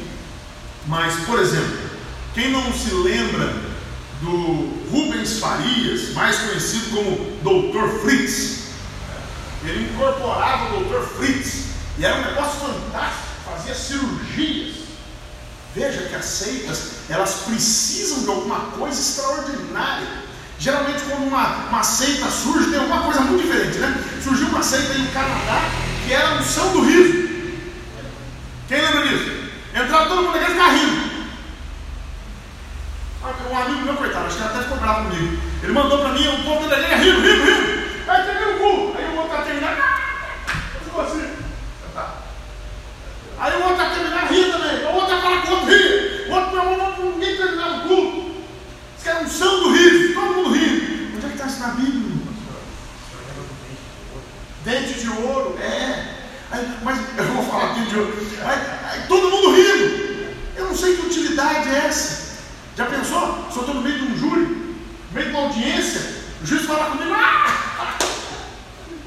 Mas, 0.87 1.15
por 1.25 1.39
exemplo, 1.39 1.77
quem 2.33 2.51
não 2.51 2.73
se 2.73 2.93
lembra 2.93 3.53
do 4.21 4.89
Rubens 4.91 5.39
Farias, 5.39 6.13
mais 6.13 6.37
conhecido 6.37 6.89
como 6.89 7.71
Dr. 7.71 8.01
Fritz, 8.01 8.59
ele 9.63 9.91
incorporava 9.91 10.75
o 10.75 10.83
Dr. 10.85 11.01
Fritz, 11.17 11.65
e 11.97 12.05
era 12.05 12.17
um 12.17 12.25
negócio 12.25 12.59
fantástico, 12.59 13.27
fazia 13.45 13.75
cirurgias. 13.75 14.75
Veja 15.75 16.07
que 16.07 16.15
as 16.15 16.25
seitas, 16.25 16.91
elas 17.09 17.43
precisam 17.45 18.23
de 18.23 18.29
alguma 18.29 18.59
coisa 18.71 18.99
extraordinária. 18.99 20.28
Geralmente, 20.59 21.01
quando 21.07 21.27
uma, 21.27 21.47
uma 21.69 21.83
seita 21.83 22.29
surge, 22.29 22.69
tem 22.69 22.79
alguma 22.79 23.03
coisa 23.03 23.21
muito 23.21 23.41
diferente, 23.41 23.77
né? 23.77 24.03
Surgiu 24.21 24.47
uma 24.49 24.61
seita 24.61 24.93
aí 24.93 24.99
no 24.99 25.11
Canadá 25.11 25.61
que 26.05 26.13
era 26.13 26.29
a 26.29 26.33
unção 26.39 26.73
do 26.73 26.81
riso. 26.81 27.29
Quem 28.67 28.81
lembra 28.81 29.07
disso? 29.07 29.31
Entrava 29.73 30.07
todo 30.07 30.23
mundo 30.23 30.31
na 30.31 30.37
igreja 30.37 30.51
e 30.51 30.55
ficava 30.55 30.71
rindo. 30.73 31.09
Um 33.51 33.57
amigo 33.57 33.81
meu, 33.81 33.95
coitado, 33.95 34.25
acho 34.25 34.37
que 34.37 34.43
até 34.43 34.63
ficou 34.63 34.77
bravo 34.77 35.09
comigo. 35.09 35.37
Ele 35.61 35.71
mandou 35.71 35.99
para 35.99 36.13
mim, 36.13 36.27
o 36.27 36.43
povo 36.43 36.67
da 36.67 36.79
igreja 36.79 36.95
rindo, 36.97 37.21
rindo, 37.21 37.43
rindo. 37.43 37.89
Aí 38.07 38.23
terminou 38.23 38.55
o 38.55 38.57
cu. 38.57 38.97
Aí 38.97 39.05
o 39.05 39.17
outro 39.17 39.31
está 39.31 39.43
terminando. 39.43 39.83
Ficou 40.83 41.01
assim. 41.01 41.33
Tá. 41.93 42.13
Aí 43.39 43.53
o 43.53 43.63
outro 43.63 43.83
está 43.83 43.89
terminando, 43.89 44.29
ri 44.29 44.51
também. 44.51 44.85
O 44.85 44.95
outro 44.95 45.15
está 45.15 45.21
falando 45.21 45.41
com 45.43 45.47
o 45.47 45.55
outro, 45.55 45.69
ri. 45.69 46.25
O 46.27 46.33
outro 46.33 46.55
não, 46.55 47.11
ninguém 47.11 47.37
terminava 47.37 47.77
o 47.77 47.87
culto. 47.87 48.29
Isso 48.95 49.03
que 49.03 49.09
era 49.09 49.19
unção 49.19 49.59
do 49.59 49.73
riso, 49.73 50.13
todo 50.13 50.33
mundo 50.33 50.51
rindo. 50.51 51.15
Onde 51.15 51.25
é 51.25 51.29
que 51.29 51.35
está 51.35 51.45
isso 51.45 51.59
na 51.59 51.67
Bíblia? 51.67 52.19
Dente 54.65 54.98
de 55.09 55.21
ouro, 55.21 55.57
é. 55.59 56.15
Aí, 56.51 56.77
mas 56.83 56.99
eu 57.17 57.25
vou 57.25 57.43
falar 57.43 57.73
dente 57.73 57.89
de 57.89 57.99
ouro. 57.99 58.13
Aí, 58.43 58.59
aí, 58.91 59.07
todo 59.07 59.29
mundo 59.29 59.55
rindo. 59.55 60.09
Eu 60.55 60.65
não 60.65 60.75
sei 60.75 60.95
que 60.95 61.07
utilidade 61.07 61.69
é 61.69 61.87
essa. 61.87 62.39
Já 62.75 62.85
pensou? 62.85 63.47
Se 63.51 63.57
eu 63.57 63.61
estou 63.61 63.75
no 63.75 63.81
meio 63.81 63.99
de 63.99 64.05
um 64.05 64.17
júri, 64.17 64.41
no 64.41 65.13
meio 65.13 65.27
de 65.27 65.35
uma 65.35 65.47
audiência, 65.47 66.01
o 66.41 66.45
juiz 66.45 66.65
fala 66.65 66.91
comigo, 66.91 67.13
ah! 67.13 67.97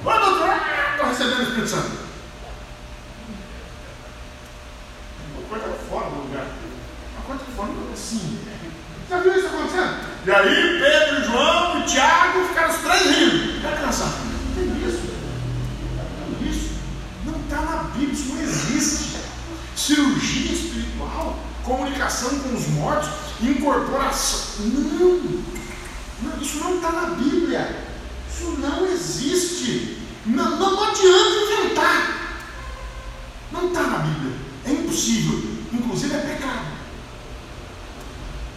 Oi, 0.04 0.18
doutor, 0.18 0.48
estou 0.92 1.06
recebendo 1.08 1.38
o 1.38 1.42
Espírito 1.42 1.68
Santo. 1.68 1.90
Uma 5.36 5.48
coisa 5.48 5.78
fora 5.88 6.10
do 6.10 6.16
lugar. 6.16 6.46
Uma 7.14 7.24
coisa 7.26 7.44
fora 7.56 7.68
do 7.68 7.80
lugar, 7.80 7.96
sim. 7.96 8.38
Já 9.08 9.20
viu 9.20 9.36
isso 9.36 9.46
acontecendo? 9.46 10.12
E 10.24 10.30
aí, 10.30 10.80
Pedro, 10.80 11.24
João 11.24 11.80
e 11.80 11.82
Tiago 11.84 12.48
ficaram 12.48 12.70
os 12.70 12.80
três 12.80 13.02
rindo. 13.02 13.56
Está 13.56 13.72
cansado. 13.72 14.14
Não 14.24 14.54
tem 14.54 14.88
isso. 14.88 15.02
Não 15.96 16.38
tem 16.38 16.48
isso. 16.48 16.70
Não 17.24 17.40
está 17.40 17.60
na 17.60 17.82
Bíblia, 17.94 18.14
Cirurgia 19.76 20.52
espiritual, 20.52 21.38
comunicação 21.64 22.38
com 22.40 22.54
os 22.54 22.68
mortos, 22.68 23.08
incorporação. 23.40 24.66
Não, 24.66 25.42
não 26.22 26.42
isso 26.42 26.58
não 26.58 26.76
está 26.76 26.92
na 26.92 27.06
Bíblia. 27.14 27.84
Isso 28.32 28.56
não 28.58 28.86
existe. 28.86 29.98
Não, 30.26 30.56
não 30.58 30.84
adianta 30.84 31.62
inventar. 31.62 32.22
Não 33.50 33.68
está 33.68 33.82
na 33.82 33.98
Bíblia. 33.98 34.36
É 34.64 34.72
impossível. 34.72 35.42
Inclusive 35.72 36.14
é 36.14 36.18
pecado. 36.18 36.72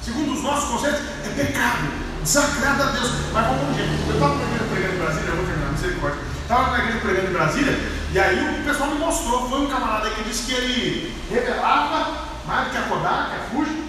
Segundo 0.04 0.34
os 0.34 0.44
nossos 0.44 0.70
conceitos, 0.70 1.02
é 1.26 1.30
pecado. 1.30 1.88
Desagrada 2.22 2.84
a 2.84 2.92
Deus. 2.92 3.12
Mas 3.34 3.48
vamos 3.48 3.76
ver. 3.76 3.90
Eu 4.08 4.14
estava 4.14 4.36
na 4.36 4.44
igreja 4.44 4.66
pregando 4.70 4.94
em 4.94 5.00
Brasília, 5.00 5.30
eu 5.30 5.36
vou 5.36 5.46
terminar, 5.46 5.72
misericórdia. 5.72 6.20
Estava 6.42 6.72
na 6.72 6.80
igreja 6.80 7.00
pregando 7.00 7.28
em 7.28 7.34
Brasília, 7.34 7.92
e 8.12 8.20
aí 8.20 8.60
o 8.60 8.64
pessoal 8.64 8.92
me 8.92 9.00
mostrou. 9.00 9.50
Foi 9.50 9.62
um 9.62 9.68
camarada 9.68 10.12
que 10.12 10.24
disse 10.24 10.44
que 10.44 10.54
ele 10.54 11.16
revelava 11.32 12.26
mais 12.46 12.66
do 12.66 12.72
que 12.72 12.78
a 12.78 12.82
Kodak, 12.84 13.30
que 13.30 13.36
a 13.36 13.40
Fuji. 13.50 13.84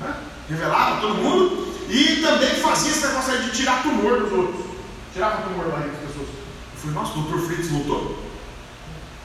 Né? 0.00 0.14
Revelava 0.48 1.00
todo 1.00 1.14
mundo. 1.16 1.72
E 1.88 2.22
também 2.22 2.54
aí 3.32 3.42
de 3.42 3.50
tirar 3.50 3.82
tumor 3.82 4.20
dos 4.20 4.32
outros. 4.32 4.66
Tirava 5.12 5.42
tumor 5.42 5.66
da 5.66 5.72
barriga 5.72 5.92
das 5.92 6.06
pessoas. 6.08 6.28
Eu 6.28 6.80
falei, 6.80 6.94
nossa, 6.96 7.18
o 7.18 7.22
Dr. 7.22 7.46
Fritz 7.46 7.68
voltou? 7.68 8.18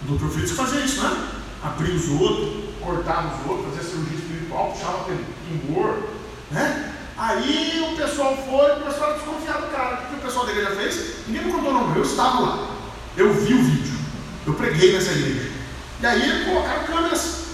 O 0.04 0.16
Dr. 0.16 0.28
Fritz 0.28 0.52
fazia 0.52 0.82
isso, 0.82 1.02
né? 1.02 1.30
Abria 1.64 1.96
os 1.96 2.10
outros, 2.10 2.66
cortava 2.82 3.36
os 3.36 3.50
outros, 3.50 3.74
fazia 3.74 3.90
cirurgia 3.90 4.18
espiritual, 4.18 4.72
puxava 4.72 5.06
tumor, 5.06 6.04
né? 6.52 6.94
Aí 7.18 7.92
o 7.92 7.98
pessoal 7.98 8.38
foi, 8.38 8.80
o 8.80 8.86
pessoal 8.86 9.14
desconfiado 9.14 9.66
do 9.66 9.72
cara. 9.72 10.04
O 10.04 10.08
que 10.08 10.16
o 10.16 10.20
pessoal 10.20 10.46
da 10.46 10.52
igreja 10.52 10.76
fez? 10.76 11.28
Ninguém 11.28 11.46
me 11.46 11.52
contou 11.52 11.74
não, 11.74 11.96
eu 11.96 12.04
estava 12.04 12.40
lá. 12.40 12.68
Eu 13.18 13.34
vi 13.34 13.56
o 13.56 13.64
vídeo. 13.64 13.98
Eu 14.46 14.54
preguei 14.54 14.94
nessa 14.94 15.12
igreja. 15.12 15.52
E 16.00 16.06
aí 16.06 16.46
colocaram 16.46 16.84
câmeras. 16.84 17.46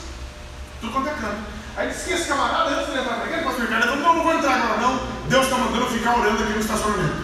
Tudo 0.81 0.91
quanto 0.91 1.07
é 1.07 1.13
câmera. 1.13 1.39
Aí 1.77 1.87
disse 1.87 2.07
que 2.07 2.13
esse 2.13 2.27
camarada, 2.27 2.71
antes 2.71 2.93
de 2.93 2.99
entrar 2.99 3.17
na 3.17 3.25
igreja, 3.25 3.43
pastor 3.43 3.61
Ricardo, 3.65 3.83
falou, 3.87 3.99
não, 3.99 4.15
não 4.15 4.23
vou 4.23 4.33
entrar 4.33 4.53
agora 4.53 4.81
não. 4.81 5.12
Deus 5.29 5.45
está 5.45 5.57
mandando 5.57 5.85
ficar 5.87 6.17
orando 6.19 6.43
aqui 6.43 6.53
no 6.53 6.59
estacionamento. 6.59 7.23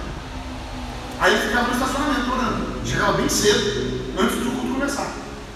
Aí 1.19 1.33
ele 1.33 1.47
ficava 1.47 1.67
no 1.67 1.73
estacionamento 1.73 2.31
orando. 2.31 2.87
Chegava 2.87 3.13
bem 3.13 3.29
cedo, 3.29 4.15
antes 4.17 4.37
do 4.37 4.51
culto 4.51 4.73
começar. 4.75 5.11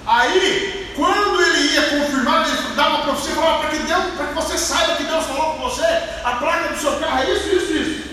Aí, 0.06 0.92
quando 0.96 1.42
ele 1.42 1.74
ia 1.74 1.82
confirmar, 1.90 2.48
ele 2.48 2.76
dava 2.76 2.96
uma 2.96 3.04
profecia 3.06 3.32
e 3.32 3.36
falava, 3.36 3.60
para 3.60 3.70
que, 3.70 3.80
Deus, 3.80 4.04
que 4.04 4.34
você 4.36 4.58
saiba 4.58 4.96
que 4.96 5.04
Deus 5.04 5.26
falou 5.26 5.54
com 5.54 5.70
você, 5.70 5.86
a 6.24 6.32
placa 6.40 6.74
do 6.74 6.80
seu 6.80 7.00
carro 7.00 7.20
é 7.20 7.34
isso, 7.34 7.56
isso, 7.56 7.74
isso. 7.74 8.04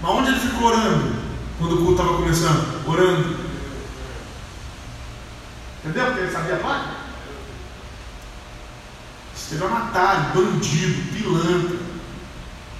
Mas 0.00 0.10
onde 0.10 0.30
ele 0.30 0.40
ficou 0.40 0.68
orando? 0.68 1.14
Quando 1.58 1.74
o 1.74 1.76
culto 1.76 1.92
estava 1.92 2.16
começando? 2.16 2.88
Orando. 2.88 3.36
Entendeu? 5.84 6.06
Porque 6.06 6.20
ele 6.20 6.32
sabia 6.32 6.54
a 6.54 6.58
placa? 6.58 7.02
Estelionatário, 9.36 10.22
bandido, 10.34 11.12
pilantra, 11.12 11.78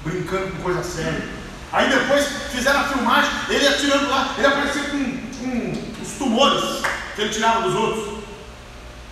brincando 0.05 0.53
com 0.53 0.63
coisa 0.63 0.83
séria. 0.83 1.29
Aí 1.73 1.89
depois 1.89 2.27
fizeram 2.51 2.81
a 2.81 2.85
filmagem, 2.85 3.31
ele 3.49 3.67
atirando 3.67 4.09
lá, 4.09 4.35
ele 4.37 4.47
aparecia 4.47 4.83
com, 4.83 4.99
com 5.39 6.03
os 6.03 6.13
tumores 6.19 6.83
que 7.15 7.23
ele 7.23 7.31
tirava 7.31 7.63
dos 7.63 7.75
outros. 7.75 8.19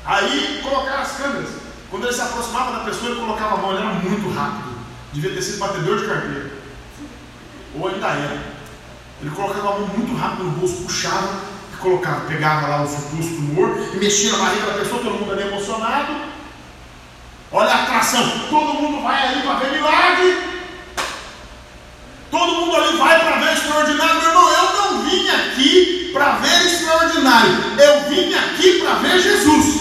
Aí 0.04 0.60
colocaram 0.62 1.02
as 1.02 1.12
câmeras. 1.12 1.48
Quando 1.90 2.04
ele 2.04 2.12
se 2.12 2.20
aproximava 2.20 2.78
da 2.78 2.84
pessoa, 2.84 3.10
ele 3.10 3.20
colocava 3.20 3.54
a 3.54 3.58
mão, 3.58 3.72
ele 3.72 3.82
era 3.82 3.94
muito 3.94 4.30
rápido. 4.34 4.78
Devia 5.12 5.32
ter 5.32 5.42
sido 5.42 5.58
batedor 5.58 5.98
de 5.98 6.06
carteira. 6.06 6.50
Ou 7.74 7.88
ainda 7.88 8.06
era. 8.08 8.42
Ele 9.20 9.30
colocava 9.30 9.68
a 9.68 9.78
mão 9.78 9.88
muito 9.88 10.16
rápido 10.16 10.44
no 10.44 10.50
bolso, 10.52 10.82
puxava 10.82 11.40
e 11.72 11.76
colocava, 11.76 12.26
pegava 12.26 12.68
lá 12.68 12.82
o 12.82 12.88
suposto 12.88 13.34
tumor 13.34 13.76
e 13.92 13.96
mexia 13.96 14.32
na 14.32 14.38
barriga 14.38 14.66
da 14.66 14.78
pessoa, 14.78 15.02
todo 15.02 15.18
mundo 15.18 15.32
ali 15.32 15.42
emocionado. 15.42 16.12
Olha 17.52 17.70
a 17.70 17.82
atração, 17.82 18.46
todo 18.48 18.74
mundo 18.74 19.02
vai 19.02 19.28
ali 19.28 19.42
para 19.42 19.54
ver 19.54 19.72
milagre. 19.72 20.49
Todo 22.30 22.54
mundo 22.54 22.76
ali 22.76 22.96
vai 22.96 23.18
para 23.18 23.36
ver 23.36 23.52
extraordinário. 23.52 24.20
Meu 24.20 24.28
irmão, 24.28 24.52
eu 24.52 24.72
não 24.74 25.02
vim 25.02 25.28
aqui 25.28 26.10
para 26.12 26.32
ver 26.36 26.66
extraordinário. 26.66 27.50
Eu 27.78 28.08
vim 28.08 28.34
aqui 28.34 28.80
para 28.80 28.94
ver 28.94 29.20
Jesus. 29.20 29.80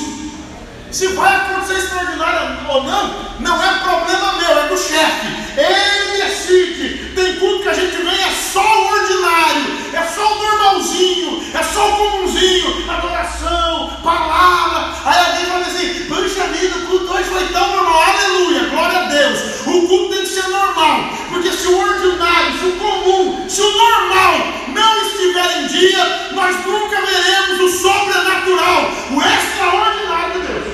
Se 0.92 1.08
vai 1.10 1.36
acontecer 1.36 1.78
extraordinário 1.78 2.58
ou 2.70 2.84
não, 2.84 3.16
não 3.40 3.64
é 3.64 3.80
problema 3.80 4.34
meu, 4.34 4.60
é 4.60 4.68
do 4.68 4.78
chefe. 4.78 5.28
Ele 5.58 6.09
decide. 6.50 7.12
Tem 7.16 7.36
culto 7.36 7.64
que 7.64 7.70
a 7.70 7.74
gente 7.74 7.96
vem, 7.96 8.08
é 8.08 8.32
só 8.32 8.62
o 8.62 8.88
ordinário, 8.88 9.78
é 9.94 10.04
só 10.04 10.34
o 10.34 10.44
normalzinho, 10.44 11.44
é 11.54 11.64
só 11.64 11.90
o 11.90 11.98
comunzinho, 11.98 12.90
adoração, 12.90 13.90
palavra. 14.04 14.94
Aí 15.06 15.26
alguém 15.26 15.46
fala 15.46 15.66
assim: 15.66 16.06
Puxa 16.06 16.48
vida, 16.48 16.78
o 16.78 16.88
culto 16.88 17.14
hoje 17.14 17.30
foi 17.30 17.46
tão 17.48 17.76
normal. 17.76 18.02
Aleluia, 18.02 18.70
glória 18.70 18.98
a 18.98 19.04
Deus. 19.04 19.40
O 19.68 19.88
culto 19.88 20.10
tem 20.10 20.22
que 20.22 20.30
ser 20.30 20.48
normal, 20.48 21.10
porque 21.30 21.52
se 21.52 21.68
o 21.68 21.80
ordinário, 21.80 22.60
se 22.60 22.66
o 22.66 22.72
comum, 22.74 23.50
se 23.50 23.62
o 23.62 23.72
normal 23.72 24.40
não 24.70 25.02
estiver 25.06 25.62
em 25.62 25.68
dia, 25.68 26.30
nós 26.32 26.66
nunca 26.66 27.02
veremos 27.02 27.60
o 27.62 27.78
sobrenatural, 27.78 28.92
o 29.12 29.22
extraordinário 29.22 30.42
de 30.42 30.48
Deus. 30.48 30.68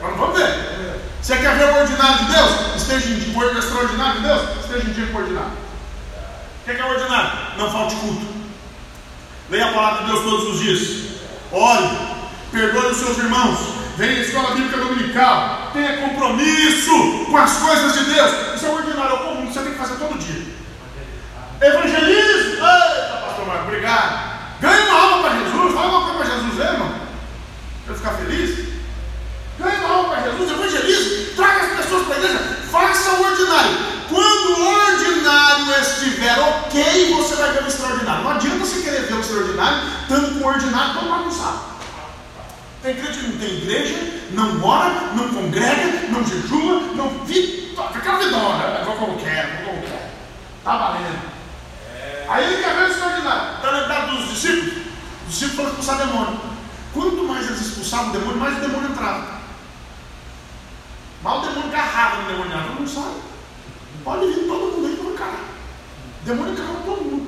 Vamos 0.00 0.38
ver. 0.38 0.75
Você 1.26 1.38
quer 1.38 1.56
extraordinário 3.58 4.20
de 4.20 4.28
Deus? 4.28 4.42
Esteja 4.60 4.88
em 4.88 4.92
dia 4.92 5.06
com 5.06 5.18
o 5.18 5.22
ordinário. 5.22 5.50
O 5.50 6.64
que 6.64 6.70
é, 6.70 6.78
é 6.78 6.84
ordinário? 6.84 7.30
Não 7.58 7.72
falte 7.72 7.96
culto. 7.96 8.26
Leia 9.50 9.66
a 9.66 9.72
palavra 9.72 10.04
de 10.04 10.12
Deus 10.12 10.22
todos 10.22 10.54
os 10.54 10.60
dias. 10.60 11.20
Ore, 11.50 11.88
perdoe 12.52 12.92
os 12.92 12.98
seus 12.98 13.18
irmãos. 13.18 13.58
Venha 13.96 14.18
à 14.18 14.20
escola 14.20 14.54
bíblica 14.54 14.76
dominical. 14.76 15.70
Tenha 15.72 15.96
compromisso 15.96 17.26
com 17.28 17.36
as 17.36 17.56
coisas 17.56 17.92
de 17.92 18.04
Deus. 18.04 18.54
Isso 18.54 18.66
é 18.66 18.70
ordinário, 18.70 19.10
é 19.10 19.14
o 19.14 19.18
comum 19.18 19.52
você 19.52 19.60
tem 19.60 19.72
que 19.72 19.78
fazer 19.78 19.96
todo 19.96 20.18
dia. 20.18 20.54
Evangelismo. 21.60 22.52
Eita, 22.52 23.22
pastor 23.26 23.46
Marco, 23.48 23.64
obrigado. 23.64 24.60
Ganhe 24.60 24.88
uma 24.88 25.00
alma 25.00 25.28
para 25.28 25.38
Jesus. 25.40 25.74
Fala 25.74 25.88
uma 25.88 26.00
coisa 26.02 26.18
para 26.18 26.36
Jesus, 26.36 26.60
irmão. 26.60 26.94
Para 27.84 27.94
ficar 27.96 28.10
feliz. 28.10 28.66
Ganhe 29.58 29.76
uma 29.78 29.88
alma 29.88 30.08
para 30.10 30.30
Jesus. 30.30 30.50
Evangelize. 30.50 31.16
Traga 31.36 31.60
as 31.60 31.76
pessoas 31.76 32.06
para 32.06 32.14
a 32.14 32.18
igreja. 32.18 32.56
Faça 32.70 33.10
o 33.12 33.24
ordinário. 33.24 33.96
Quando 34.08 34.60
o 34.60 34.68
ordinário 34.68 35.80
estiver 35.80 36.38
ok, 36.38 37.14
você 37.14 37.34
vai 37.36 37.52
ver 37.52 37.64
o 37.64 37.66
extraordinário. 37.66 38.24
Não 38.24 38.30
adianta 38.32 38.58
você 38.58 38.82
querer 38.82 39.08
ver 39.56 39.62
o 39.62 39.72
extraordinário, 39.72 39.82
tanto 40.08 40.38
com 40.38 40.44
o 40.44 40.46
ordinário 40.46 40.94
tão 40.94 41.08
bagunçado. 41.08 41.60
Tem 42.82 42.94
crente 42.94 43.18
que 43.18 43.26
não 43.26 43.38
tem 43.38 43.56
igreja, 43.56 44.22
não 44.30 44.64
ora, 44.64 45.12
não 45.14 45.28
congrega, 45.30 46.08
não 46.10 46.24
jejua, 46.24 46.80
não 46.94 47.08
vive. 47.24 47.74
Fica 47.92 48.16
vidona, 48.18 48.84
como 48.96 49.18
quero, 49.18 49.64
vou 49.64 49.74
como 49.74 49.82
quero. 49.82 50.10
Está 50.58 50.76
valendo. 50.76 51.36
Aí 52.28 52.44
ele 52.44 52.62
quer 52.62 52.74
ver 52.74 52.82
o 52.84 52.88
extraordinário. 52.88 53.56
Está 53.56 53.70
lembrado 53.70 54.16
dos 54.16 54.28
discípulos? 54.30 54.74
Os 55.26 55.32
discípulos 55.32 55.56
foram 55.56 55.68
expulsar 55.70 55.98
demônio. 55.98 56.40
Quanto 56.92 57.24
mais 57.24 57.46
eles 57.46 57.60
expulsavam 57.60 58.08
o 58.08 58.12
demônio, 58.12 58.38
mais 58.38 58.56
o 58.56 58.60
demônio 58.60 58.90
entrava. 58.90 59.36
Mal 61.22 61.38
o 61.38 61.42
demônio 61.42 61.68
agarrava 61.68 62.22
no 62.22 62.28
demoniado, 62.28 62.68
todo 62.68 62.76
mundo 62.78 62.90
sabe. 62.90 63.16
Pode 64.04 64.26
vir 64.26 64.46
todo 64.46 64.72
mundo 64.72 64.86
aí 64.86 65.16
para. 65.16 65.26
O 65.26 66.24
demônio 66.24 66.52
agarrava 66.52 66.80
todo 66.84 67.04
mundo. 67.04 67.26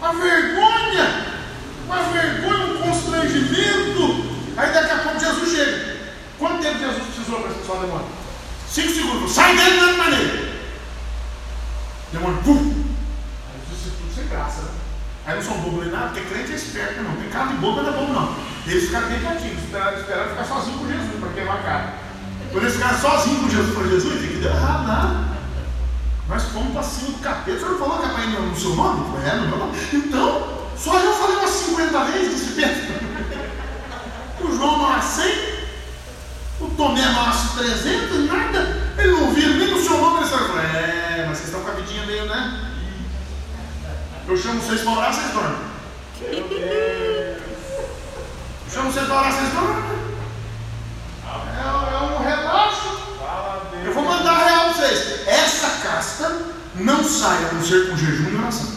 Uma 0.00 0.12
vergonha, 0.12 1.33
uma 1.86 2.02
vergonha, 2.02 2.66
um 2.66 2.78
constrangimento. 2.78 4.24
Aí 4.56 4.72
daqui 4.72 4.90
a 4.90 4.98
pouco 4.98 5.20
Jesus 5.20 5.52
chega. 5.52 5.96
Quanto 6.38 6.62
tempo 6.62 6.78
Jesus 6.78 7.02
precisou 7.14 7.40
para 7.40 7.50
expulsar 7.50 7.76
o 7.76 7.80
demônio? 7.80 8.06
Cinco 8.68 8.92
segundos. 8.92 9.32
Sai 9.32 9.56
dele 9.56 9.80
da 9.80 9.92
maneira. 9.92 10.54
Demônio, 12.12 12.42
pum, 12.42 12.84
sem 14.14 14.28
graça, 14.28 14.62
né? 14.62 14.68
Aí 15.26 15.36
não 15.36 15.42
são 15.42 15.58
bobo 15.58 15.80
nem 15.80 15.90
nada, 15.90 16.08
porque 16.08 16.20
crente 16.28 16.52
é 16.52 16.54
esperto, 16.56 17.02
não. 17.02 17.16
Tem 17.16 17.30
cara 17.30 17.46
de 17.46 17.54
bobo, 17.54 17.82
não 17.82 17.88
é 17.88 17.92
bobo, 17.92 18.12
não. 18.12 18.36
Eles 18.66 18.84
ficaram 18.84 19.08
bem 19.08 19.20
quietinhos, 19.20 19.64
esperaram, 19.64 19.98
ficar 19.98 20.44
sozinhos 20.44 20.80
com 20.80 20.86
Jesus 20.86 21.20
para 21.20 21.28
queimar 21.30 21.56
a 21.56 21.62
cara. 21.62 21.94
Quando 22.52 22.64
eles 22.64 22.76
ficaram 22.76 23.00
sozinhos 23.00 23.40
com 23.40 23.48
Jesus, 23.48 23.74
falou: 23.74 23.90
Jesus, 23.90 24.20
tem 24.20 24.28
que 24.28 24.36
deu 24.36 24.50
errado, 24.50 24.86
nada. 24.86 25.34
Nós 26.28 26.42
fomos 26.44 26.72
para 26.72 26.82
cima 26.82 27.10
do 27.10 27.18
capeta. 27.22 27.56
O 27.56 27.60
senhor 27.60 27.78
falou 27.78 27.98
que 27.98 28.06
é 28.06 28.08
para 28.08 28.24
ir 28.24 28.40
no 28.40 28.56
seu 28.56 28.76
nome? 28.76 29.00
É, 29.26 29.36
no 29.36 29.48
meu 29.48 29.58
nome. 29.58 29.72
Então, 29.92 30.68
só 30.76 30.98
eu 30.98 31.13
falei 32.14 32.14
umas 32.14 32.14
50 32.14 32.18
vezes, 32.18 32.34
disse 32.34 32.52
Pedro. 32.52 32.94
O 34.40 34.56
João 34.56 35.02
100, 35.02 35.24
o 36.60 36.68
Tomé 36.76 37.06
umas 37.08 37.52
300, 37.52 38.26
nada. 38.28 38.84
Ele 38.98 39.12
não 39.12 39.32
viu 39.32 39.54
nem 39.54 39.74
o 39.74 39.82
seu 39.82 39.98
nome. 39.98 40.18
Ele 40.18 40.28
falou: 40.28 40.58
é, 40.60 41.24
mas 41.26 41.38
vocês 41.38 41.48
estão 41.48 41.62
com 41.62 41.70
a 41.70 41.74
vidinha 41.74 42.06
meio, 42.06 42.26
né? 42.26 42.70
Eu 44.26 44.36
chamo 44.36 44.60
vocês 44.60 44.80
para 44.82 44.92
orar, 44.92 45.12
vocês 45.12 45.32
dormem. 45.32 45.58
Eu 48.66 48.72
chamo 48.72 48.92
vocês 48.92 49.06
para 49.06 49.16
orar, 49.16 49.32
vocês 49.32 49.52
dormem. 49.52 49.84
É, 51.26 51.62
é 51.94 51.98
um 52.02 52.22
relaxo. 52.22 53.04
Eu 53.84 53.92
vou 53.92 54.04
mandar 54.04 54.46
real 54.46 54.70
para 54.70 54.72
vocês. 54.74 55.26
Essa 55.26 55.68
casca 55.86 56.36
não 56.76 57.04
sai 57.04 57.44
a 57.44 57.52
não 57.52 57.62
ser 57.62 57.90
com 57.90 57.96
jejum 57.96 58.30
e 58.30 58.36
oração. 58.36 58.73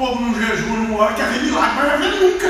Povo 0.00 0.18
não 0.18 0.34
jejua, 0.34 0.78
não 0.78 0.96
ora, 0.96 1.12
quer 1.12 1.28
ver 1.28 1.42
milagre, 1.42 1.74
mas 1.76 1.86
vai 1.88 1.98
ver 1.98 2.20
nunca. 2.22 2.48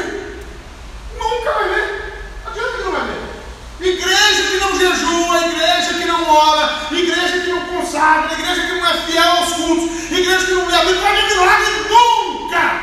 Nunca 1.18 1.52
vai 1.52 1.68
ver. 1.68 2.14
Adianta 2.46 2.76
que 2.76 2.84
não 2.84 2.92
vai 2.92 3.00
ver. 3.08 3.88
Igreja 3.88 4.42
que 4.50 4.56
não 4.58 4.78
jejua, 4.78 5.48
igreja 5.48 5.94
que 5.94 6.04
não 6.04 6.30
ora, 6.30 6.86
igreja 6.92 7.40
que 7.40 7.50
não 7.50 7.66
consagra, 7.66 8.32
igreja 8.34 8.62
que 8.62 8.72
não 8.72 8.86
é 8.86 8.94
fiel 8.98 9.30
aos 9.32 9.52
cultos, 9.54 10.12
igreja 10.12 10.46
que 10.46 10.52
não 10.52 10.68
lê 10.68 10.76
a 10.76 10.78
Bíblia, 10.78 11.00
vai 11.00 11.16
ver 11.16 11.28
milagre 11.28 11.72
nunca! 11.88 12.80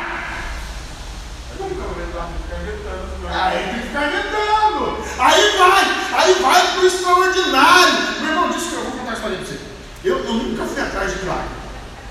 Aí 3.31 3.63
tem 3.63 3.79
que 3.79 3.87
ficar 3.87 4.07
inventando. 4.07 4.97
Aí 5.17 5.57
vai, 5.57 5.83
aí 6.11 6.33
vai 6.41 6.67
para 6.73 6.81
o 6.81 6.87
extraordinário. 6.87 7.93
Meu 8.19 8.29
irmão, 8.31 8.49
disse 8.49 8.67
que 8.67 8.75
eu 8.75 8.83
vou 8.83 8.91
contar 8.91 9.11
a 9.11 9.13
história 9.13 9.37
para 9.37 9.45
você. 9.45 9.59
Eu, 10.03 10.25
eu 10.25 10.33
nunca 10.33 10.65
fui 10.65 10.81
atrás 10.81 11.13
de 11.13 11.19
milagre. 11.19 11.47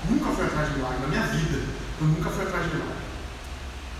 Nunca 0.09 0.31
fui 0.31 0.43
atrás 0.43 0.69
de 0.69 0.75
milagre 0.75 0.97
na 1.03 1.07
minha 1.07 1.21
vida. 1.21 1.77
Fui 2.37 2.45
atrás 2.45 2.65
de 2.65 2.75
milagre. 2.75 2.93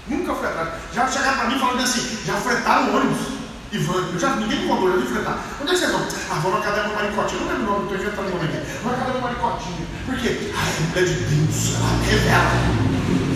Nunca 0.08 0.36
fui 0.36 0.48
atrás. 0.48 0.70
Já 0.94 1.08
chegaram 1.08 1.38
para 1.38 1.50
mim 1.50 1.60
falando 1.60 1.82
assim, 1.82 2.20
já 2.24 2.34
fretaram 2.36 2.96
ônibus. 2.96 3.38
Ivan, 3.72 4.10
eu 4.14 4.20
já, 4.20 4.36
ninguém 4.36 4.62
me 4.62 4.68
contou, 4.68 4.90
eu 4.90 5.00
já 5.00 5.06
enfrentar. 5.06 5.44
Onde 5.60 5.72
é 5.72 5.74
que 5.74 5.80
vocês 5.80 5.92
vão? 5.92 6.08
Ah, 6.30 6.36
vou 6.36 6.52
na 6.52 6.60
academia 6.60 6.94
Maricotinho. 6.94 7.42
Eu 7.42 7.46
não 7.48 7.54
lembro 7.54 7.66
o 7.66 7.74
nome, 7.74 7.84
estou 7.84 7.98
inventando 7.98 8.28
o 8.28 8.38
nome 8.38 8.46
aqui. 8.46 8.80
Vou 8.84 8.92
na 8.92 8.98
academia 8.98 9.22
Maricotinho. 9.22 9.88
Por 10.06 10.16
quê? 10.20 10.54
Ah, 10.56 10.68
é 10.70 10.80
mulher 10.82 11.06
de 11.06 11.14
Deus, 11.26 11.76
ela 11.76 11.90
revela. 12.06 12.88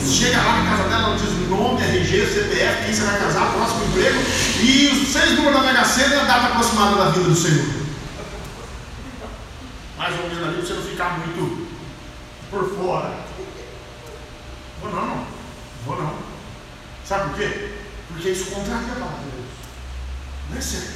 Chega 0.06 0.38
lá 0.38 0.64
na 0.64 0.70
casa 0.70 0.90
dela, 0.90 1.08
ela 1.08 1.18
diz 1.18 1.50
nome, 1.50 1.82
RG, 1.82 2.28
CPF, 2.28 2.86
quem 2.86 2.94
você 2.94 3.04
vai 3.04 3.20
casar, 3.20 3.54
próximo 3.54 3.86
emprego, 3.86 4.20
e 4.62 4.88
os 4.88 5.08
seis 5.12 5.32
números 5.32 5.60
da 5.60 5.68
Mega 5.68 5.86
Sena 5.86 6.16
e 6.16 6.20
a 6.20 6.24
data 6.24 6.48
aproximada 6.48 6.96
da 6.96 7.10
vida 7.10 7.26
do 7.28 7.36
Senhor. 7.36 7.66
Mais 9.98 10.16
ou 10.20 10.30
menos 10.30 10.44
ali, 10.44 10.62
você 10.62 10.74
não 10.74 10.84
ficar 10.84 11.20
muito 11.20 11.68
por 12.52 12.70
fora. 12.78 13.32
Vou 14.82 14.92
não, 14.92 15.06
não. 15.06 15.26
Vou 15.86 16.02
não. 16.02 16.14
Sabe 17.12 17.32
por 17.32 17.40
quê? 17.40 17.68
Porque 18.08 18.30
isso 18.30 18.46
contraria 18.52 18.94
a 18.94 18.96
palavra 18.96 19.18
de 19.18 19.32
Deus. 19.32 19.48
Não 20.50 20.58
é 20.58 20.62
certo. 20.62 20.94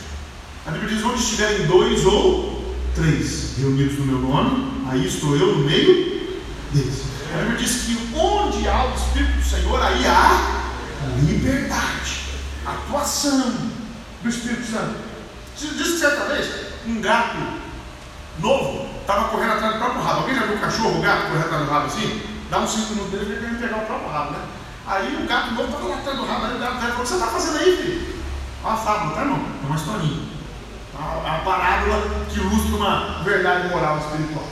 A 0.65 0.71
Bíblia 0.71 0.95
diz: 0.95 1.03
onde 1.03 1.21
estiverem 1.21 1.67
dois 1.67 2.05
ou 2.05 2.73
três 2.95 3.57
reunidos 3.57 3.99
no 3.99 4.05
meu 4.05 4.19
nome, 4.19 4.87
aí 4.89 5.05
estou 5.05 5.35
eu 5.35 5.57
no 5.57 5.65
meio 5.65 6.39
deles. 6.71 7.01
A 7.33 7.37
Bíblia 7.39 7.57
diz 7.57 7.81
que 7.81 8.17
onde 8.17 8.65
há 8.65 8.85
o 8.85 8.95
Espírito 8.95 9.39
do 9.39 9.43
Senhor, 9.43 9.81
aí 9.81 10.07
há 10.07 10.71
liberdade, 11.21 12.21
atuação 12.65 13.53
do 14.23 14.29
Espírito 14.29 14.71
Santo. 14.71 14.95
Disse 15.59 15.73
que 15.73 15.99
certa 15.99 16.33
vez 16.33 16.49
um 16.87 17.01
gato 17.01 17.35
novo 18.39 18.87
estava 19.01 19.27
correndo 19.27 19.51
atrás 19.51 19.73
do 19.73 19.79
próprio 19.79 20.01
rabo. 20.01 20.19
Alguém 20.21 20.35
já 20.35 20.45
viu 20.45 20.55
o 20.55 20.59
cachorro, 20.61 20.97
o 20.97 21.01
gato 21.01 21.23
correndo 21.23 21.43
atrás 21.43 21.65
do 21.65 21.71
rabo 21.71 21.85
assim? 21.87 22.21
Dá 22.49 22.59
uns 22.59 22.71
5 22.71 22.93
minutos 22.93 23.11
dele 23.11 23.37
e 23.41 23.45
ele 23.47 23.57
pegar 23.57 23.79
o 23.79 23.85
próprio 23.85 24.09
rabo, 24.09 24.31
né? 24.31 24.54
Aí 24.87 25.15
o 25.15 25.27
gato 25.27 25.55
novo 25.55 25.69
estava 25.69 25.95
atrás 25.95 26.17
do 26.17 26.25
rabo, 26.25 26.45
aí 26.45 26.55
o 26.55 26.59
gato 26.59 26.79
velho 26.79 26.93
falou: 26.93 26.97
O 26.97 27.01
que 27.01 27.07
você 27.07 27.13
está 27.15 27.27
fazendo 27.27 27.57
aí, 27.57 27.77
filho? 27.77 28.15
Uma 28.63 28.77
fábula, 28.77 29.15
tá 29.15 29.21
irmão? 29.21 29.45
É 29.63 29.65
uma 29.65 29.75
historinha. 29.75 30.21
Uma, 30.93 31.11
uma 31.17 31.39
parábola 31.39 32.03
que 32.29 32.39
ilustra 32.39 32.75
uma 32.75 33.23
verdade 33.23 33.69
moral 33.69 33.97
espiritual. 33.97 34.45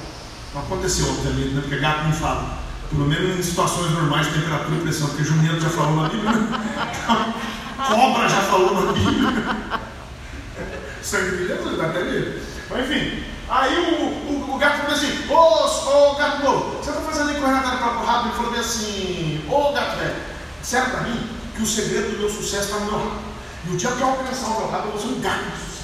Não 0.56 0.62
aconteceu, 0.62 1.08
obviamente, 1.08 1.54
né? 1.54 1.62
Porque 1.62 1.78
gato 1.78 2.06
não 2.06 2.14
fala. 2.14 2.64
Pelo 2.90 3.08
menos 3.08 3.40
em 3.40 3.44
situações 3.44 3.92
normais, 3.92 4.28
temperatura 4.28 4.76
e 4.76 4.82
pressão, 4.82 5.08
porque 5.08 5.24
jumento 5.24 5.62
já 5.62 5.70
falou 5.70 6.04
na 6.04 6.10
Bíblia, 6.10 6.32
né? 6.32 7.34
cobra 7.78 8.30
já 8.30 8.42
falou 8.42 8.86
na 8.86 8.92
Bíblia. 8.92 9.34
Sangue 11.02 11.38
de 11.38 11.48
Jesus, 11.48 11.80
até 11.80 12.04
medo. 12.04 12.42
Mas 12.70 12.90
enfim, 12.90 13.24
aí 13.50 13.78
o, 13.78 14.32
o, 14.32 14.56
o 14.56 14.58
gato 14.58 14.78
falou 14.78 14.94
assim: 14.94 15.30
Ô, 15.30 16.12
ô 16.12 16.16
gato 16.16 16.44
novo, 16.44 16.73
você 16.84 16.90
está 16.90 17.02
fazendo 17.02 17.30
aí 17.30 17.40
correndo 17.40 17.58
atrás 17.60 17.76
do 17.76 17.82
próprio 17.82 18.06
rabo? 18.06 18.28
Ele 18.28 18.36
falou 18.36 18.60
assim: 18.60 19.46
Ô 19.50 19.72
gato 19.72 19.98
velho, 19.98 20.16
disseram 20.62 20.90
para 20.90 21.02
mim 21.02 21.30
que 21.56 21.62
o 21.62 21.66
segredo 21.66 22.12
do 22.12 22.18
meu 22.20 22.30
sucesso 22.30 22.64
está 22.64 22.80
no 22.80 22.86
meu 22.86 23.00
rabo. 23.00 23.22
E 23.66 23.72
o 23.72 23.78
dia 23.78 23.92
que 23.92 24.02
eu 24.02 24.08
alcançar 24.08 24.48
o 24.48 24.60
meu 24.60 24.70
rabo, 24.70 24.88
eu 24.88 24.92
vou 24.92 25.00
ser 25.00 25.08
um 25.08 25.22
gato 25.22 25.44
de 25.44 25.52
sucesso. 25.52 25.84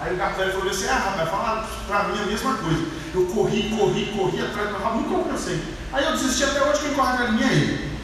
Aí 0.00 0.14
o 0.14 0.16
gato 0.16 0.36
velho 0.36 0.52
falou 0.52 0.70
assim: 0.70 0.88
Ah, 0.88 0.94
rapaz, 0.94 1.28
fala 1.28 1.68
para 1.86 2.04
mim 2.04 2.22
a 2.22 2.26
mesma 2.26 2.54
coisa. 2.54 2.86
Eu 3.14 3.26
corri, 3.26 3.76
corri, 3.76 4.06
corri 4.16 4.40
atrás 4.40 4.68
do 4.68 4.74
meu 4.74 4.82
rabo, 4.82 5.00
nunca 5.00 5.16
alcancei. 5.16 5.62
Aí 5.92 6.04
eu 6.04 6.12
desisti 6.12 6.44
até 6.44 6.62
hoje, 6.62 6.80
quem 6.80 6.94
corre 6.94 7.12
atrás 7.12 7.30
de 7.30 7.36
mim 7.36 7.42
é 7.42 7.52
ele. 7.52 7.98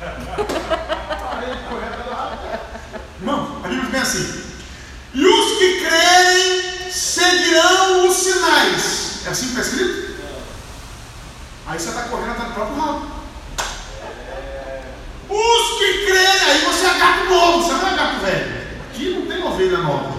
Aí 0.02 1.58
corre 1.70 1.86
atrás 1.86 2.04
do 2.04 2.10
rabo. 2.10 2.36
Irmão, 3.20 3.60
a 3.64 3.68
Bíblia 3.68 3.88
vem 3.90 4.00
assim: 4.00 4.42
E 5.14 5.26
os 5.26 5.58
que 5.58 5.80
creem 5.80 6.90
seguirão 6.90 8.06
os 8.06 8.16
sinais. 8.16 9.22
É 9.24 9.30
assim 9.30 9.46
que 9.46 9.58
está 9.58 9.62
escrito? 9.62 10.05
Aí 11.68 11.80
você 11.80 11.88
está 11.88 12.02
correndo 12.02 12.30
atrás 12.30 12.48
do 12.48 12.54
próprio 12.54 12.80
rabo. 12.80 13.06
Os 15.28 15.78
que 15.78 16.12
aí 16.12 16.58
você 16.64 16.86
é 16.86 16.94
gato 16.94 17.24
novo, 17.24 17.62
você 17.62 17.72
não 17.72 17.88
é 17.88 17.96
gato 17.96 18.20
velho. 18.20 18.66
Aqui 18.88 19.10
não 19.10 19.26
tem 19.26 19.44
ovelha 19.44 19.78
nova. 19.78 20.10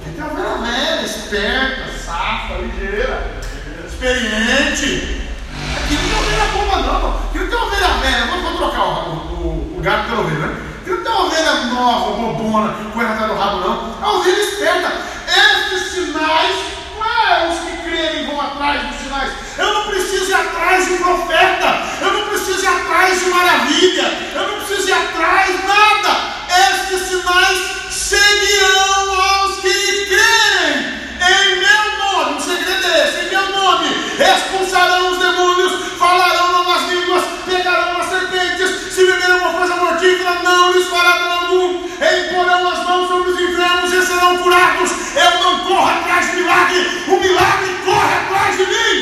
Aqui 0.00 0.16
tem 0.16 0.24
ovelha 0.24 0.56
velha, 0.58 1.06
esperta, 1.06 1.92
safa, 2.04 2.54
ligeira, 2.54 3.40
experiente. 3.86 5.30
Aqui 5.76 5.94
não 5.94 6.08
tem 6.08 6.18
ovelha 6.18 6.44
boba 6.52 6.82
não. 6.82 7.18
Aqui 7.18 7.38
não 7.38 7.46
tem 7.46 7.56
ovelha 7.56 7.88
velha. 7.88 8.26
Vou 8.42 8.56
trocar 8.56 8.82
o, 8.82 9.12
o, 9.12 9.76
o, 9.78 9.80
gato 9.80 10.08
pela 10.08 10.22
ovelha, 10.22 10.46
né? 10.46 10.56
Aqui 10.80 10.90
não 10.90 11.04
tem 11.04 11.12
ovelha 11.12 11.54
nova, 11.66 12.16
bobona, 12.16 12.74
correndo 12.92 13.12
atrás 13.12 13.30
do 13.30 13.38
rabo 13.38 13.60
não. 13.60 13.94
A 14.02 14.12
ovelha 14.12 14.42
esperta. 14.42 14.92
Esses 15.28 15.92
sinais, 15.92 16.56
não 16.98 17.04
é 17.06 17.48
os 17.48 17.58
que 17.60 17.75
e 17.96 18.26
vão 18.26 18.40
atrás 18.40 18.82
dos 18.86 18.96
sinais. 19.00 19.32
Eu 19.56 19.72
não 19.72 19.86
preciso 19.86 20.30
ir 20.30 20.34
atrás 20.34 20.84
de 20.84 20.92
um 20.92 20.98
profeta, 20.98 21.82
eu 22.02 22.12
não 22.12 22.28
preciso 22.28 22.62
ir 22.62 22.68
atrás 22.68 23.18
de 23.18 23.30
maravilha, 23.30 24.18
eu 24.34 24.48
não 24.48 24.60
preciso 24.60 24.88
ir 24.88 24.92
atrás 24.92 25.46
de 25.46 25.66
nada. 25.66 26.36
Estes 26.70 27.08
sinais 27.08 27.58
seguirão 27.90 29.20
aos 29.20 29.56
que 29.60 30.06
crerem 30.06 30.96
em 31.16 31.56
meu 31.56 31.98
nome. 31.98 32.38
O 32.38 32.40
segredo 32.40 32.86
é 32.86 33.08
esse, 33.08 33.26
em 33.26 33.30
meu 33.30 33.50
nome. 33.50 33.88
Expulsarão 34.18 35.12
os 35.12 35.18
demônios, 35.18 35.72
falarão 35.98 36.52
novas 36.52 36.90
línguas, 36.90 37.24
pegarão 37.46 37.98
as 37.98 38.06
serpentes, 38.08 38.94
se 38.94 39.06
beberem 39.06 39.38
uma 39.38 39.52
coisa 39.54 39.76
mortífera, 39.76 40.42
não 40.42 40.72
lhes 40.72 40.86
fará 40.88 41.16
dano 41.18 41.32
algum. 41.32 41.86
Imporão 41.96 42.70
as 42.70 42.84
mãos 42.84 43.08
sobre 43.08 43.30
os 43.30 43.40
enfermos 43.40 43.92
e 43.92 44.02
serão 44.06 44.36
curados. 44.38 44.90
Eu 45.16 45.40
não 45.42 45.64
corro 45.64 45.88
atrás 45.88 46.30
de 46.30 46.36
milagre, 46.36 47.04
o 47.08 47.16
milagre 47.16 47.75
corre 47.96 48.14
atrás 48.14 48.56
de 48.56 48.66
mim. 48.66 48.96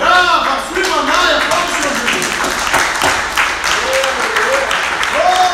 Brava, 0.00 0.62
Suimanaia, 0.68 1.40
fala 1.40 1.64
o 1.64 1.82
seu 1.82 1.90
Jesus. 1.90 2.36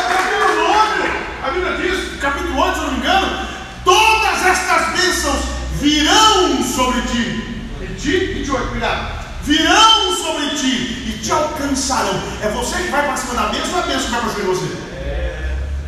Capítulo 0.09 0.65
8, 0.69 1.11
a 1.43 1.51
Bíblia 1.51 1.73
diz, 1.79 2.21
capítulo 2.21 2.61
8, 2.61 2.75
se 2.75 2.81
eu 2.81 2.85
não 2.85 2.93
me 2.93 2.99
engano, 2.99 3.49
todas 3.85 4.47
estas 4.47 4.83
bênçãos 4.93 5.43
virão 5.81 6.63
sobre 6.63 7.01
ti. 7.03 7.25
E 7.81 7.87
ti 7.99 8.41
e 8.41 8.43
de 8.45 8.51
oito, 8.51 8.69
cuidado. 8.69 9.25
Virão 9.43 10.17
sobre 10.17 10.51
ti 10.51 11.05
e 11.09 11.21
te 11.23 11.33
alcançarão. 11.33 12.23
É 12.43 12.49
você 12.49 12.77
que 12.77 12.91
vai 12.91 13.07
para 13.07 13.17
cima 13.17 13.35
da 13.35 13.49
bênção 13.49 13.73
ou 13.73 13.79
é 13.79 13.83
a 13.83 13.87
bênção 13.87 14.05
que 14.05 14.11
vai 14.11 14.21
construir 14.21 14.45
você? 14.45 14.77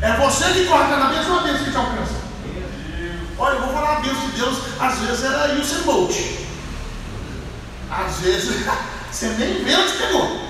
É 0.03 0.13
você 0.13 0.45
que 0.53 0.67
corre 0.67 0.85
atrás 0.85 1.03
da 1.03 1.09
bênção 1.09 1.33
ou 1.33 1.39
é 1.39 1.41
a 1.41 1.45
bênção 1.45 1.65
que 1.65 1.71
te 1.71 1.77
alcança? 1.77 2.16
A 4.07 4.09
bênção 4.09 4.31
de 4.31 4.37
Deus, 4.37 4.59
às 4.79 4.99
vezes 4.99 5.25
era 5.25 5.55
Usain 5.61 5.83
Bolt. 5.83 6.15
Às 7.91 8.21
vezes 8.21 8.65
você 9.11 9.27
nem 9.39 9.65
vê 9.65 9.75
onde 9.75 9.93
pegou. 9.95 10.41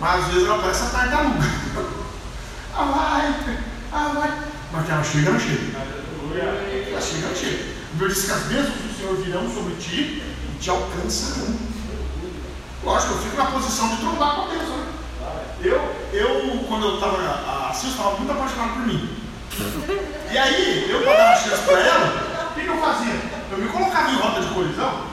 Mas 0.00 0.24
às 0.24 0.32
vezes 0.32 0.48
ela 0.48 0.58
parece 0.58 0.82
a 0.82 0.86
tartaruga. 0.86 1.62
Ah 2.74 2.84
vai, 2.84 3.58
ah 3.92 4.12
vai. 4.14 4.32
Mas 4.72 4.86
que 4.86 4.92
ela 4.92 5.04
chega, 5.04 5.28
ela 5.28 5.38
chega. 5.38 5.78
Ela 6.90 7.00
chega, 7.02 7.26
ela 7.26 7.36
chega. 7.36 7.64
O 7.92 7.98
Deus 7.98 8.14
diz 8.14 8.24
que 8.24 8.32
as 8.32 8.42
bênçãos 8.44 8.68
do 8.68 8.96
Senhor 8.96 9.16
virão 9.16 9.54
sobre 9.54 9.74
ti 9.74 10.22
e 10.22 10.58
te 10.58 10.70
alcançarão. 10.70 11.54
Lógico, 12.82 13.12
eu 13.12 13.18
fico 13.18 13.36
na 13.36 13.44
posição 13.50 13.88
de 13.90 13.96
trombar 13.96 14.36
com 14.36 14.42
a 14.42 14.48
bênção. 14.48 14.76
Né? 14.78 14.86
Eu, 15.62 15.94
eu, 16.14 16.64
quando 16.66 16.86
eu 16.86 16.94
estava 16.94 17.68
assim, 17.68 17.88
eu 17.88 17.92
estava 17.92 18.16
muito 18.16 18.32
apaixonado 18.32 18.72
por 18.72 18.86
mim. 18.86 19.18
E 20.32 20.38
aí, 20.38 20.90
eu 20.90 21.02
para 21.02 21.14
dar 21.14 21.26
uma 21.26 21.36
chance 21.36 21.62
para 21.64 21.78
ela, 21.78 22.31
eu 22.72 22.80
fazia? 22.80 23.20
Eu 23.50 23.58
me 23.58 23.68
colocava 23.68 24.10
em 24.10 24.16
rota 24.16 24.40
de 24.40 24.54
colisão. 24.54 25.06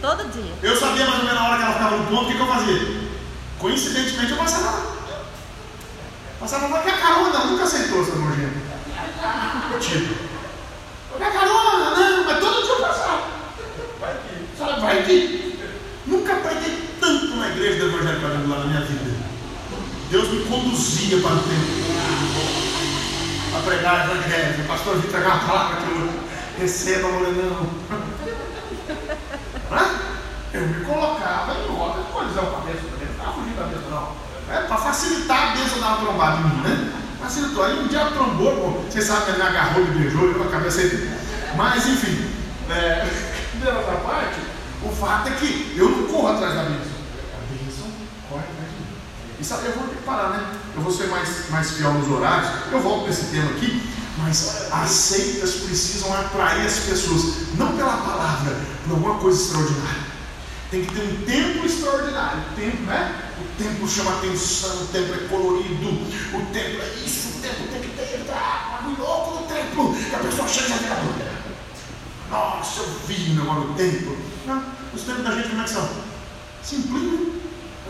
Todo 0.00 0.30
dia. 0.30 0.52
Eu 0.62 0.76
sabia 0.76 1.06
mais 1.06 1.18
ou 1.20 1.24
menos 1.24 1.40
na 1.40 1.48
hora 1.48 1.56
que 1.56 1.62
ela 1.62 1.72
ficava 1.72 1.96
no 1.96 2.06
ponto, 2.06 2.24
o 2.24 2.26
que, 2.26 2.34
que 2.34 2.40
eu 2.40 2.46
fazia? 2.46 3.04
Coincidentemente 3.58 4.32
eu 4.32 4.36
passava 4.36 4.70
lá. 4.70 4.94
Passava 6.40 6.66
lá, 6.66 6.82
quer 6.82 7.00
carona? 7.00 7.44
Nunca 7.46 7.64
aceitou 7.64 8.02
essa 8.02 8.16
nojenta. 8.16 8.74
Tipo, 9.80 10.14
quer 11.16 11.32
carona? 11.32 11.90
Não, 11.90 12.24
mas 12.24 12.38
todo 12.38 12.62
dia 12.62 12.72
eu 12.72 12.80
passava. 12.80 13.22
Vai 14.00 14.14
que. 14.14 14.58
Sabe, 14.58 14.80
vai 14.80 15.02
que. 15.04 15.58
Nunca 16.06 16.34
preguei 16.34 16.96
tanto 17.00 17.36
na 17.36 17.48
igreja 17.48 17.78
do 17.78 17.86
Evangelho 17.86 18.20
Quadrangular 18.20 18.58
na 18.58 18.66
minha 18.66 18.80
vida. 18.82 19.16
Deus 20.10 20.28
me 20.28 20.44
conduzia 20.44 21.20
para 21.22 21.34
o 21.34 21.38
tempo. 21.38 21.84
Para 23.52 23.60
pregar 23.62 24.08
o 24.08 24.12
Evangelho. 24.12 24.64
O 24.64 24.68
pastor 24.68 24.96
vir 24.96 25.08
entregar 25.08 25.36
uma 25.36 25.46
palavra 25.46 25.76
que 25.76 25.90
eu 25.90 26.13
receba, 26.58 27.08
Morenão. 27.08 27.66
Eu 30.52 30.68
me 30.68 30.84
colocava 30.84 31.54
em 31.54 31.66
roda 31.66 32.02
de 32.02 32.12
colisão 32.12 32.46
com 32.46 32.56
a 32.56 32.60
bênção 32.60 32.88
também. 32.90 33.08
Não 33.08 33.14
ficava 33.14 33.32
fugindo 33.32 33.58
da 33.58 33.66
bênção, 33.66 33.90
não. 33.90 34.54
É, 34.54 34.60
para 34.68 34.76
facilitar 34.76 35.50
a 35.50 35.56
bênção 35.56 35.80
dar 35.80 35.88
uma 35.88 35.96
trombada 35.96 36.36
em 36.38 36.44
mim, 36.44 36.62
né? 36.62 36.92
Facilitou. 37.20 37.64
Aí 37.64 37.80
um 37.80 37.88
dia 37.88 38.06
trombou, 38.06 38.54
pô, 38.54 38.70
vocês 38.82 39.04
sabem 39.04 39.24
que 39.24 39.30
ele 39.30 39.42
me 39.42 39.48
agarrou, 39.48 39.84
me 39.84 39.98
beijou, 39.98 40.30
eu 40.30 40.42
a 40.44 40.50
cabeça 40.50 40.80
aí. 40.80 41.18
Mas, 41.56 41.86
enfim, 41.86 42.30
é, 42.70 43.04
dessa 43.58 43.96
parte, 44.04 44.40
o 44.82 44.90
fato 44.90 45.28
é 45.28 45.32
que 45.32 45.74
eu 45.76 45.88
não 45.88 46.06
corro 46.06 46.28
atrás 46.28 46.54
da 46.54 46.62
bênção. 46.62 46.94
A 47.34 47.52
bênção 47.52 47.86
corre 48.28 48.42
atrás 48.42 48.70
de 48.70 48.76
mim. 48.78 48.86
Isso 49.40 49.54
eu 49.54 49.72
vou 49.72 49.88
ter 49.88 49.96
que 49.96 50.02
parar, 50.02 50.28
né? 50.30 50.46
Eu 50.76 50.82
vou 50.82 50.92
ser 50.92 51.08
mais, 51.08 51.50
mais 51.50 51.70
fiel 51.72 51.94
nos 51.94 52.08
horários. 52.10 52.48
Eu 52.70 52.80
volto 52.80 53.02
para 53.02 53.10
esse 53.10 53.24
tema 53.24 53.50
aqui. 53.50 53.94
Mas 54.16 54.70
as 54.70 54.90
seitas 54.90 55.54
precisam 55.54 56.12
atrair 56.14 56.66
as 56.66 56.78
pessoas, 56.80 57.48
não 57.56 57.76
pela 57.76 57.96
palavra, 57.96 58.56
por 58.84 58.92
alguma 58.92 59.18
coisa 59.18 59.42
extraordinária. 59.42 60.14
Tem 60.70 60.84
que 60.84 60.94
ter 60.94 61.02
um 61.02 61.24
tempo 61.24 61.66
extraordinário. 61.66 62.40
O 62.40 62.54
tempo, 62.54 62.82
né? 62.82 63.22
O 63.40 63.62
tempo 63.62 63.88
chama 63.88 64.12
atenção, 64.18 64.82
o 64.82 64.86
tempo 64.86 65.14
é 65.14 65.28
colorido, 65.28 65.88
o 65.88 66.46
tempo 66.52 66.80
é 66.80 66.94
isso, 67.04 67.28
o 67.28 67.40
tempo 67.40 67.68
tem 67.72 67.80
que 67.80 67.88
ter 67.88 68.04
um 68.86 69.02
louco 69.02 69.40
no 69.40 69.46
templo, 69.46 69.94
que 69.94 70.14
a 70.14 70.18
pessoa 70.18 70.46
chega 70.46 70.74
e 70.74 70.78
vira 70.78 71.32
Nossa, 72.30 72.80
eu 72.80 72.88
vi 73.06 73.30
o 73.30 73.34
negócio 73.34 73.68
no 73.68 73.74
templo. 73.74 74.16
Não, 74.46 74.64
os 74.94 75.02
tempos 75.02 75.24
da 75.24 75.30
gente 75.32 75.48
como 75.48 75.60
é 75.60 75.64
que 75.64 75.70
são? 75.70 75.88
Simplinho. 76.62 77.40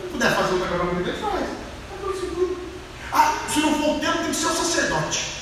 Se 0.01 0.07
puder 0.11 0.35
fazer 0.35 0.55
o 0.55 0.59
negócio 0.59 0.99
ele 0.99 1.17
faz. 1.19 1.43
É 1.43 2.01
tudo 2.01 2.19
simplinho. 2.19 2.57
Ah, 3.11 3.33
se 3.53 3.59
não 3.59 3.73
for 3.75 3.97
o 3.97 3.99
tempo, 3.99 4.17
tem 4.19 4.29
que 4.29 4.35
ser 4.35 4.47
o 4.47 4.55
sacerdote 4.55 5.34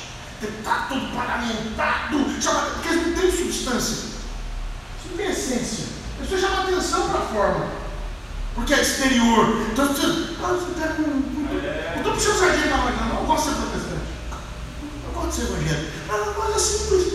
está 0.47 0.85
tudo 0.89 1.13
paramentado, 1.15 2.17
porque 2.19 2.89
eles 2.89 3.07
não 3.07 3.13
têm 3.13 3.31
substância, 3.31 3.93
isso 3.93 5.09
não 5.09 5.17
tem 5.17 5.31
essência. 5.31 5.85
Isso 6.21 6.39
chama 6.39 6.63
atenção 6.63 7.09
para 7.09 7.19
a 7.19 7.23
forma, 7.23 7.67
porque 8.55 8.73
é 8.73 8.81
exterior. 8.81 9.67
Então 9.71 9.87
você, 9.87 10.05
ah. 10.41 10.59
Não 11.93 11.97
estou 11.97 12.13
puxando 12.13 12.39
sardinha 12.39 12.67
na 12.67 12.83
hora, 12.83 12.95
não, 12.95 13.19
eu 13.19 13.25
gosto 13.25 13.49
de 13.49 13.55
ser 13.55 13.61
protestante. 13.61 14.01
Eu 15.05 15.13
gosto 15.13 15.29
de 15.29 15.35
ser 15.35 15.41
evangélico. 15.43 15.91
Mas 16.07 16.21
é 16.21 16.33
coisa 16.33 16.59
simples. 16.59 17.13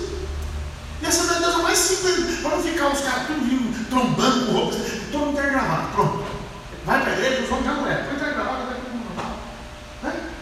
E 1.01 1.07
essa 1.07 1.33
é 1.33 1.37
a 1.37 1.38
Deus 1.38 1.62
mais 1.62 1.79
simples, 1.79 2.41
para 2.41 2.57
não 2.57 2.62
ficar 2.62 2.88
os 2.88 3.01
caras 3.01 3.27
tudo 3.29 3.45
vindo, 3.45 3.88
trombando 3.88 4.47
com 4.47 4.53
roupas, 4.53 4.79
todo 5.12 5.27
mundo 5.27 5.41
tem 5.41 5.51
gravado, 5.51 5.88
pronto. 5.95 6.25
Vai 6.85 7.01
para 7.03 7.12
a 7.12 7.14
igreja, 7.14 7.43
os 7.43 7.51
homens 7.51 7.67
já 7.67 7.75
não 7.75 7.87
é. 7.87 7.95
Põe 7.95 8.19
terno 8.19 8.35
gravata, 8.35 8.64
vai 8.64 8.75
todo 8.75 8.93
mundo 8.93 9.14
normal. 9.14 9.38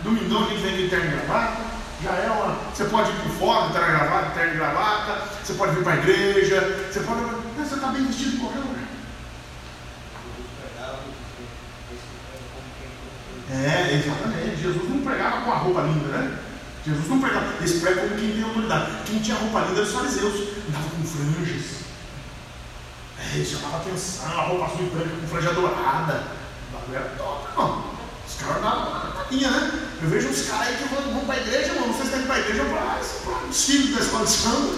Domingão 0.03 0.45
a 0.45 0.49
gente 0.49 0.63
vem 0.63 0.77
de 0.77 0.89
terno 0.89 1.11
gravata 1.11 1.76
já 2.07 2.13
é 2.15 2.31
uma. 2.31 2.55
Você 2.73 2.85
pode 2.85 3.11
ir 3.11 3.17
por 3.17 3.33
fora, 3.33 3.73
terno 3.73 3.89
e 3.89 3.99
gravata, 3.99 4.31
terno 4.31 4.55
gravata, 4.55 5.23
você 5.43 5.55
pode 5.55 5.75
vir 5.75 5.83
para 5.83 5.93
a 5.95 5.97
igreja, 5.97 6.89
você 6.91 7.01
pode. 7.01 7.21
Você 7.59 7.75
está 7.75 7.89
bem 7.89 8.07
vestido 8.07 8.37
em 8.37 8.39
qualquer 8.39 8.59
lugar. 8.61 8.77
É, 13.51 13.95
exatamente. 13.95 14.63
Jesus 14.63 14.89
não 14.89 15.01
pregava 15.01 15.41
com 15.41 15.53
a 15.53 15.57
roupa 15.57 15.81
linda, 15.83 16.17
né? 16.17 16.39
Jesus 16.85 17.09
não 17.09 17.21
pregava. 17.21 17.47
Eles 17.59 17.81
pregam 17.81 18.09
como 18.09 18.21
quem 18.21 18.33
tem 18.33 18.45
autoridade. 18.45 18.93
Quem 19.05 19.19
tinha 19.19 19.37
roupa 19.37 19.61
linda 19.61 19.81
era 19.81 19.83
os 19.83 19.93
fariseus. 19.93 20.49
Andava 20.69 20.89
com 20.91 21.05
franjas. 21.05 21.87
É, 23.19 23.45
chamava 23.45 23.79
atenção, 23.79 24.39
a 24.39 24.43
roupa 24.43 24.67
azul 24.67 24.87
e 24.87 24.91
branca 24.91 25.17
com 25.21 25.27
franja 25.27 25.53
dourada. 25.53 26.25
O 26.69 26.73
bagulho 26.73 26.97
era 26.97 27.09
top, 27.17 27.51
irmão. 27.51 27.85
Os 28.29 28.35
caras 28.37 28.63
davam 28.63 28.91
uma 28.91 29.01
tapinha, 29.01 29.51
né? 29.51 29.76
Eu 30.03 30.11
vejo 30.11 30.29
uns 30.29 30.43
caras 30.43 30.69
aí 30.69 30.77
que 30.77 30.95
vão, 30.95 31.03
vão 31.15 31.25
para 31.25 31.37
a 31.37 31.39
igreja, 31.39 31.73
mano. 31.75 31.93
Vocês 31.93 32.11
têm 32.11 32.19
que 32.19 32.25
ir 32.25 32.27
para 32.27 32.37
a 32.37 32.41
igreja 32.41 32.65
para 32.65 33.49
os 33.49 33.65
filhos 33.65 33.95
da 33.97 34.01
escola 34.03 34.25
de 34.25 34.31
samba. 34.31 34.75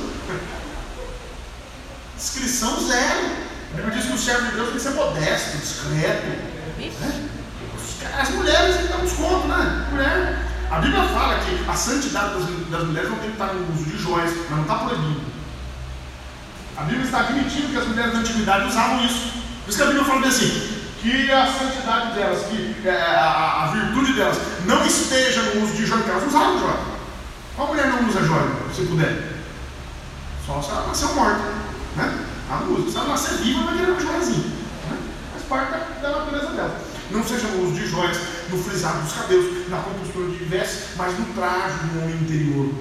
Inscrição 2.16 2.86
zero. 2.86 3.48
A 3.72 3.76
Bíblia 3.76 3.96
diz 3.96 4.06
que 4.06 4.12
o 4.12 4.18
servo 4.18 4.46
de 4.46 4.52
Deus 4.52 4.68
tem 4.68 4.76
que 4.76 4.82
ser 4.82 4.90
modesto, 4.90 5.58
discreto. 5.58 6.26
Né? 6.78 7.28
As 8.18 8.30
mulheres 8.30 8.76
têm 8.76 8.86
que 8.86 8.92
dar 8.92 8.98
um 8.98 9.04
desconto, 9.04 9.48
né? 9.48 9.86
Mulher. 9.90 10.38
A 10.70 10.78
Bíblia 10.80 11.02
fala 11.08 11.40
que 11.40 11.68
a 11.68 11.74
santidade 11.74 12.34
das, 12.34 12.70
das 12.70 12.84
mulheres 12.84 13.10
não 13.10 13.18
tem 13.18 13.30
que 13.30 13.34
estar 13.34 13.54
no 13.54 13.72
uso 13.72 13.84
de 13.84 13.98
joias, 13.98 14.32
mas 14.36 14.50
não 14.50 14.62
está 14.62 14.74
proibido. 14.76 15.22
A 16.76 16.82
Bíblia 16.82 17.04
está 17.04 17.20
admitindo 17.20 17.68
que 17.68 17.76
as 17.76 17.86
mulheres 17.88 18.12
da 18.12 18.18
antiguidade 18.18 18.68
usavam 18.68 19.04
isso. 19.04 19.32
Por 19.64 19.70
isso 19.70 19.78
que 19.78 19.82
a 19.82 19.86
Bíblia 19.86 20.04
fala 20.04 20.26
assim: 20.28 20.77
que 21.00 21.30
a 21.30 21.46
santidade 21.46 22.14
delas, 22.14 22.46
que 22.46 22.74
é, 22.84 22.90
a, 22.90 23.64
a, 23.64 23.66
virtude 23.72 24.14
delas 24.14 24.38
não 24.66 24.84
esteja 24.84 25.42
no 25.42 25.62
uso 25.62 25.74
de 25.74 25.86
joia, 25.86 26.02
porque 26.02 26.10
elas 26.10 26.28
usavam 26.28 26.58
joia. 26.58 26.78
Qual 27.56 27.68
mulher 27.68 27.86
não 27.88 28.08
usa 28.08 28.24
joia, 28.24 28.50
se 28.74 28.82
puder? 28.82 29.38
Só 30.44 30.60
se 30.60 30.70
ela 30.70 30.86
nasceu 30.88 31.14
morta. 31.14 31.42
Né? 31.96 32.26
Não 32.50 32.74
usa. 32.74 32.90
Se 32.90 32.96
ela 32.96 33.08
nascer 33.08 33.38
viva, 33.38 33.62
vai 33.62 33.76
virar 33.76 33.92
uma 33.92 34.00
joiazinha. 34.00 34.46
Né? 34.90 34.98
Faz 35.32 35.44
parte 35.48 35.70
da, 35.72 36.08
da 36.08 36.18
natureza 36.18 36.52
dela. 36.52 36.80
Não 37.10 37.24
seja 37.24 37.46
no 37.48 37.64
uso 37.64 37.74
de 37.74 37.86
joias, 37.86 38.18
no 38.50 38.62
frisado 38.62 39.02
dos 39.02 39.12
cabelos, 39.12 39.68
na 39.68 39.78
compostura 39.78 40.30
de 40.30 40.44
vestes, 40.44 40.96
mas 40.96 41.18
no 41.18 41.26
traje 41.26 41.78
do 41.92 42.02
homem 42.02 42.16
interior. 42.16 42.74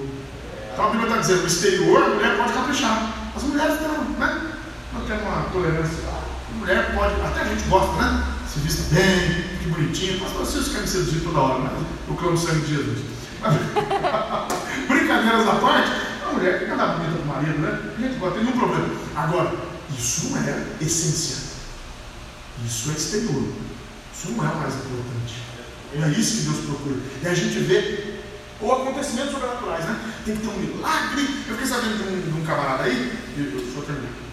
Então 0.72 0.86
a 0.86 0.90
Bíblia 0.90 1.08
está 1.08 1.20
dizendo, 1.20 1.40
no 1.40 1.46
exterior 1.46 2.02
a 2.02 2.08
mulher 2.08 2.36
pode 2.36 2.52
caprichar. 2.52 3.12
As 3.34 3.42
mulheres 3.42 3.80
não, 3.80 4.04
né? 4.18 4.52
Não 4.92 5.00
tem 5.02 5.18
uma 5.18 5.42
tolerância 5.52 6.17
mulher 6.54 6.94
pode, 6.94 7.20
até 7.20 7.40
a 7.40 7.44
gente 7.44 7.68
gosta, 7.68 8.02
né? 8.02 8.24
Se 8.52 8.60
vista 8.60 8.94
bem, 8.94 9.58
que 9.58 9.68
bonitinho, 9.68 10.20
mas 10.20 10.68
fica 10.68 10.80
me 10.80 10.88
seduzindo 10.88 11.24
toda 11.24 11.40
hora, 11.40 11.58
né? 11.64 11.84
O 12.08 12.14
clã 12.14 12.32
do 12.32 12.38
sangue 12.38 12.66
de 12.66 12.74
Jesus. 12.74 12.98
Mas, 13.40 13.54
brincadeiras 14.88 15.48
à 15.48 15.54
parte, 15.54 15.90
a 16.26 16.32
mulher 16.32 16.58
que 16.58 16.70
andar 16.70 16.96
bonita 16.96 17.18
do 17.18 17.26
marido, 17.26 17.58
né? 17.58 17.94
A 17.96 18.00
gente 18.00 18.18
gosta, 18.18 18.34
tem 18.36 18.44
nenhum 18.44 18.58
problema. 18.58 18.88
Agora, 19.14 19.52
isso 19.96 20.30
não 20.30 20.38
é 20.38 20.64
essência. 20.80 21.48
Isso 22.66 22.90
é 22.90 22.94
exterior. 22.94 23.48
Isso 24.14 24.32
não 24.32 24.44
é 24.44 24.54
mais 24.54 24.74
importante. 24.74 25.42
É 25.94 26.08
isso 26.18 26.38
que 26.38 26.42
Deus 26.42 26.64
procura. 26.66 26.96
E 27.22 27.28
a 27.28 27.34
gente 27.34 27.58
vê 27.60 28.18
ou 28.60 28.72
acontecimentos 28.72 29.32
sobrenaturais, 29.32 29.84
né? 29.84 30.00
Tem 30.24 30.36
que 30.36 30.42
ter 30.42 30.48
um 30.48 30.58
milagre. 30.58 31.22
Eu 31.48 31.54
fiquei 31.54 31.66
sabendo 31.66 31.96
de 31.96 32.02
um, 32.02 32.32
de 32.32 32.40
um 32.40 32.44
camarada 32.44 32.84
aí, 32.84 33.12
eu, 33.36 33.44
eu 33.44 33.72
só 33.72 33.80
terminar. 33.82 34.27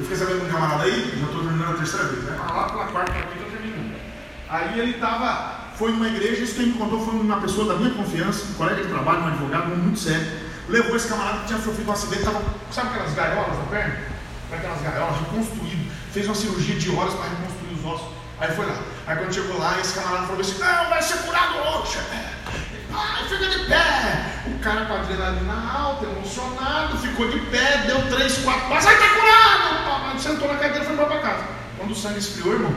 Eu 0.00 0.04
fiquei 0.06 0.16
sabendo 0.16 0.40
de 0.40 0.46
um 0.46 0.48
camarada 0.48 0.84
aí, 0.84 1.14
já 1.14 1.26
estou 1.26 1.42
terminando 1.42 1.74
a 1.74 1.76
terceira 1.76 2.06
vez, 2.06 2.24
né? 2.24 2.34
Lá 2.38 2.70
pela 2.70 2.86
quarta, 2.86 3.12
quinta 3.12 3.44
eu 3.44 3.50
termino. 3.50 3.94
Aí 4.48 4.80
ele 4.80 4.92
estava, 4.92 5.74
foi 5.76 5.92
numa 5.92 6.08
igreja, 6.08 6.42
isso 6.42 6.54
quem 6.54 6.68
me 6.68 6.78
contou 6.78 7.04
foi 7.04 7.20
uma 7.20 7.38
pessoa 7.38 7.68
da 7.68 7.78
minha 7.78 7.92
confiança, 7.92 8.46
um 8.50 8.54
colega 8.54 8.82
de 8.82 8.88
trabalho, 8.88 9.24
um 9.24 9.26
advogado, 9.26 9.76
muito 9.76 9.98
sério. 9.98 10.26
Levou 10.70 10.96
esse 10.96 11.06
camarada 11.06 11.40
que 11.40 11.48
tinha 11.48 11.58
sofrido 11.58 11.86
um 11.86 11.92
acidente, 11.92 12.22
tava, 12.22 12.42
sabe 12.72 12.88
aquelas 12.88 13.12
gaiolas 13.12 13.58
na 13.58 13.64
perna? 13.64 14.00
Aquelas 14.50 14.80
gaiolas, 14.80 15.16
reconstruído. 15.18 15.92
Fez 16.14 16.24
uma 16.24 16.34
cirurgia 16.34 16.76
de 16.76 16.96
horas 16.96 17.12
para 17.12 17.28
reconstruir 17.28 17.74
os 17.74 17.84
ossos. 17.84 18.08
Aí 18.40 18.50
foi 18.56 18.64
lá. 18.64 18.80
Aí 19.06 19.16
quando 19.18 19.34
chegou 19.34 19.58
lá, 19.58 19.78
esse 19.80 19.92
camarada 19.92 20.26
falou 20.26 20.40
assim: 20.40 20.58
Não, 20.58 20.88
vai 20.88 21.02
ser 21.02 21.18
curado 21.18 21.58
hoje. 21.58 21.98
Ai, 22.92 23.28
fica 23.28 23.48
de 23.48 23.58
pé. 23.66 24.42
O 24.46 24.58
cara 24.60 24.86
com 24.86 24.94
a 24.94 25.00
adrenalina 25.00 25.54
alta, 25.54 26.06
emocionado, 26.06 26.98
ficou 26.98 27.28
de 27.30 27.38
pé, 27.46 27.84
deu 27.86 28.08
três, 28.10 28.38
quatro 28.38 28.68
passos, 28.68 28.90
ai, 28.90 28.98
tá 28.98 29.08
curado. 29.08 30.20
Sentou 30.20 30.48
na 30.48 30.58
cadeira 30.58 30.82
e 30.82 30.84
foi 30.84 30.92
embora 30.92 31.08
para 31.08 31.20
casa. 31.20 31.44
Quando 31.78 31.92
o 31.92 31.96
sangue 31.96 32.18
esfriou, 32.18 32.52
irmão, 32.52 32.74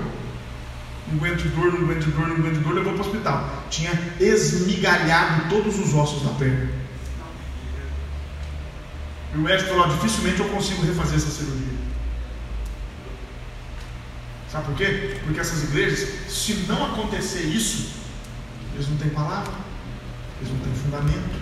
não 1.08 1.18
aguento 1.18 1.44
dor, 1.50 1.74
não 1.74 1.82
aguento 1.82 2.06
dor, 2.06 2.28
não 2.28 2.36
aguento 2.38 2.64
dor, 2.64 2.74
levou 2.74 2.94
para 2.94 3.04
o 3.04 3.06
hospital. 3.06 3.66
Tinha 3.70 3.92
esmigalhado 4.20 5.50
todos 5.50 5.78
os 5.78 5.94
ossos 5.94 6.24
da 6.24 6.32
perna. 6.36 6.70
E 9.34 9.38
o 9.38 9.42
médico 9.42 9.72
falou: 9.72 9.90
dificilmente 9.90 10.40
eu 10.40 10.48
consigo 10.50 10.86
refazer 10.86 11.18
essa 11.18 11.32
cirurgia. 11.32 11.74
Sabe 14.50 14.66
por 14.66 14.76
quê? 14.76 15.20
Porque 15.24 15.40
essas 15.40 15.64
igrejas, 15.64 16.32
se 16.32 16.54
não 16.68 16.94
acontecer 16.94 17.42
isso, 17.42 17.92
eles 18.74 18.88
não 18.88 18.98
têm 18.98 19.10
palavra, 19.10 19.52
eles 20.44 20.52
não 20.52 20.60
têm 20.60 20.74
fundamento, 20.74 21.42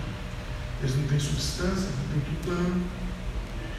eles 0.80 0.96
não 0.96 1.08
têm 1.08 1.18
substância, 1.18 1.88
não 1.90 2.20
têm 2.20 2.34
tutano. 2.36 2.82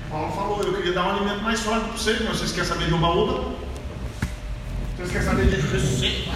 Paulo 0.10 0.32
falou: 0.34 0.64
Eu 0.64 0.74
queria 0.74 0.94
dar 0.94 1.08
um 1.08 1.16
alimento 1.18 1.42
mais 1.44 1.60
sólido 1.60 1.88
para 1.88 1.98
vocês, 1.98 2.22
mas 2.22 2.38
vocês 2.38 2.52
querem 2.52 2.70
saber 2.70 2.88
de 2.88 2.94
oba-oba? 2.94 3.56
Vocês 4.98 5.12
querem 5.12 5.28
saber 5.28 5.46
de 5.48 5.56
receita? 5.56 6.32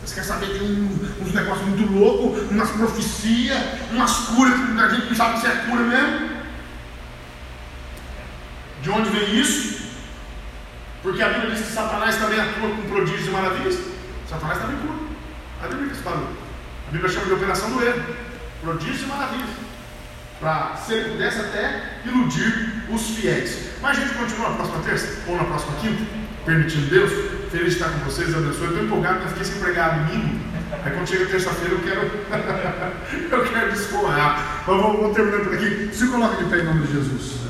Vocês 0.00 0.12
querem 0.12 0.28
saber 0.28 0.58
de 0.58 0.64
um, 0.64 1.22
uns 1.22 1.32
negócios 1.32 1.68
muito 1.68 1.92
loucos, 1.92 2.50
umas 2.50 2.70
profecias, 2.70 3.62
umas 3.92 4.12
curas 4.26 4.54
que 4.54 4.80
a 4.80 4.88
gente 4.88 5.06
não 5.08 5.16
sabe 5.16 5.40
se 5.40 5.46
é 5.46 5.50
cura 5.68 5.82
mesmo? 5.82 6.38
De 8.82 8.90
onde 8.90 9.10
vem 9.10 9.40
isso? 9.40 9.78
Porque 11.02 11.22
a 11.22 11.28
Bíblia 11.28 11.54
diz 11.54 11.66
que 11.66 11.72
Satanás 11.72 12.16
também 12.16 12.40
atua 12.40 12.70
com 12.70 12.88
prodígios 12.88 13.28
e 13.28 13.30
maravilhas. 13.30 13.78
Satanás 14.28 14.58
também 14.58 14.76
cura. 14.78 14.98
A 15.62 15.68
Bíblia 15.68 15.88
diz 15.88 16.00
A 16.88 16.90
Bíblia 16.90 17.12
chama 17.12 17.26
de 17.26 17.32
operação 17.34 17.70
do 17.70 17.84
erro. 17.84 18.02
Prodígios 18.62 19.02
e 19.02 19.06
maravilhas. 19.06 19.50
Para, 20.40 20.74
se 20.76 20.94
ele 20.94 21.10
pudesse 21.10 21.38
até 21.40 22.00
iludir 22.06 22.82
os 22.88 23.10
fiéis. 23.10 23.72
Mas 23.82 23.98
a 23.98 24.00
gente 24.00 24.14
continua 24.14 24.48
na 24.48 24.56
próxima 24.56 24.78
terça? 24.84 25.22
Ou 25.26 25.36
na 25.36 25.44
próxima 25.44 25.76
quinta? 25.82 26.02
Permitindo 26.46 26.86
Deus? 26.86 27.12
Feliz 27.50 27.74
de 27.74 27.80
estar 27.80 27.90
com 27.90 27.98
vocês, 28.06 28.34
abençoe. 28.34 28.64
Eu 28.64 28.68
estou 28.68 28.84
empolgado, 28.84 29.20
eu 29.20 29.28
fiquei 29.28 29.44
sem 29.44 29.60
pregar 29.60 29.98
domingo. 29.98 30.40
Aí 30.82 30.92
quando 30.92 31.06
chega 31.06 31.26
terça-feira 31.26 31.74
eu 31.74 31.80
quero. 31.80 32.00
eu 33.36 33.52
quero 33.52 33.72
descolar. 33.72 34.64
Mas 34.66 34.76
vamos, 34.80 34.98
vamos 34.98 35.14
terminar 35.14 35.40
por 35.44 35.54
aqui. 35.54 35.90
Se 35.92 36.06
coloca 36.06 36.42
de 36.42 36.48
pé 36.48 36.60
em 36.60 36.64
nome 36.64 36.86
de 36.86 36.92
Jesus. 36.94 37.47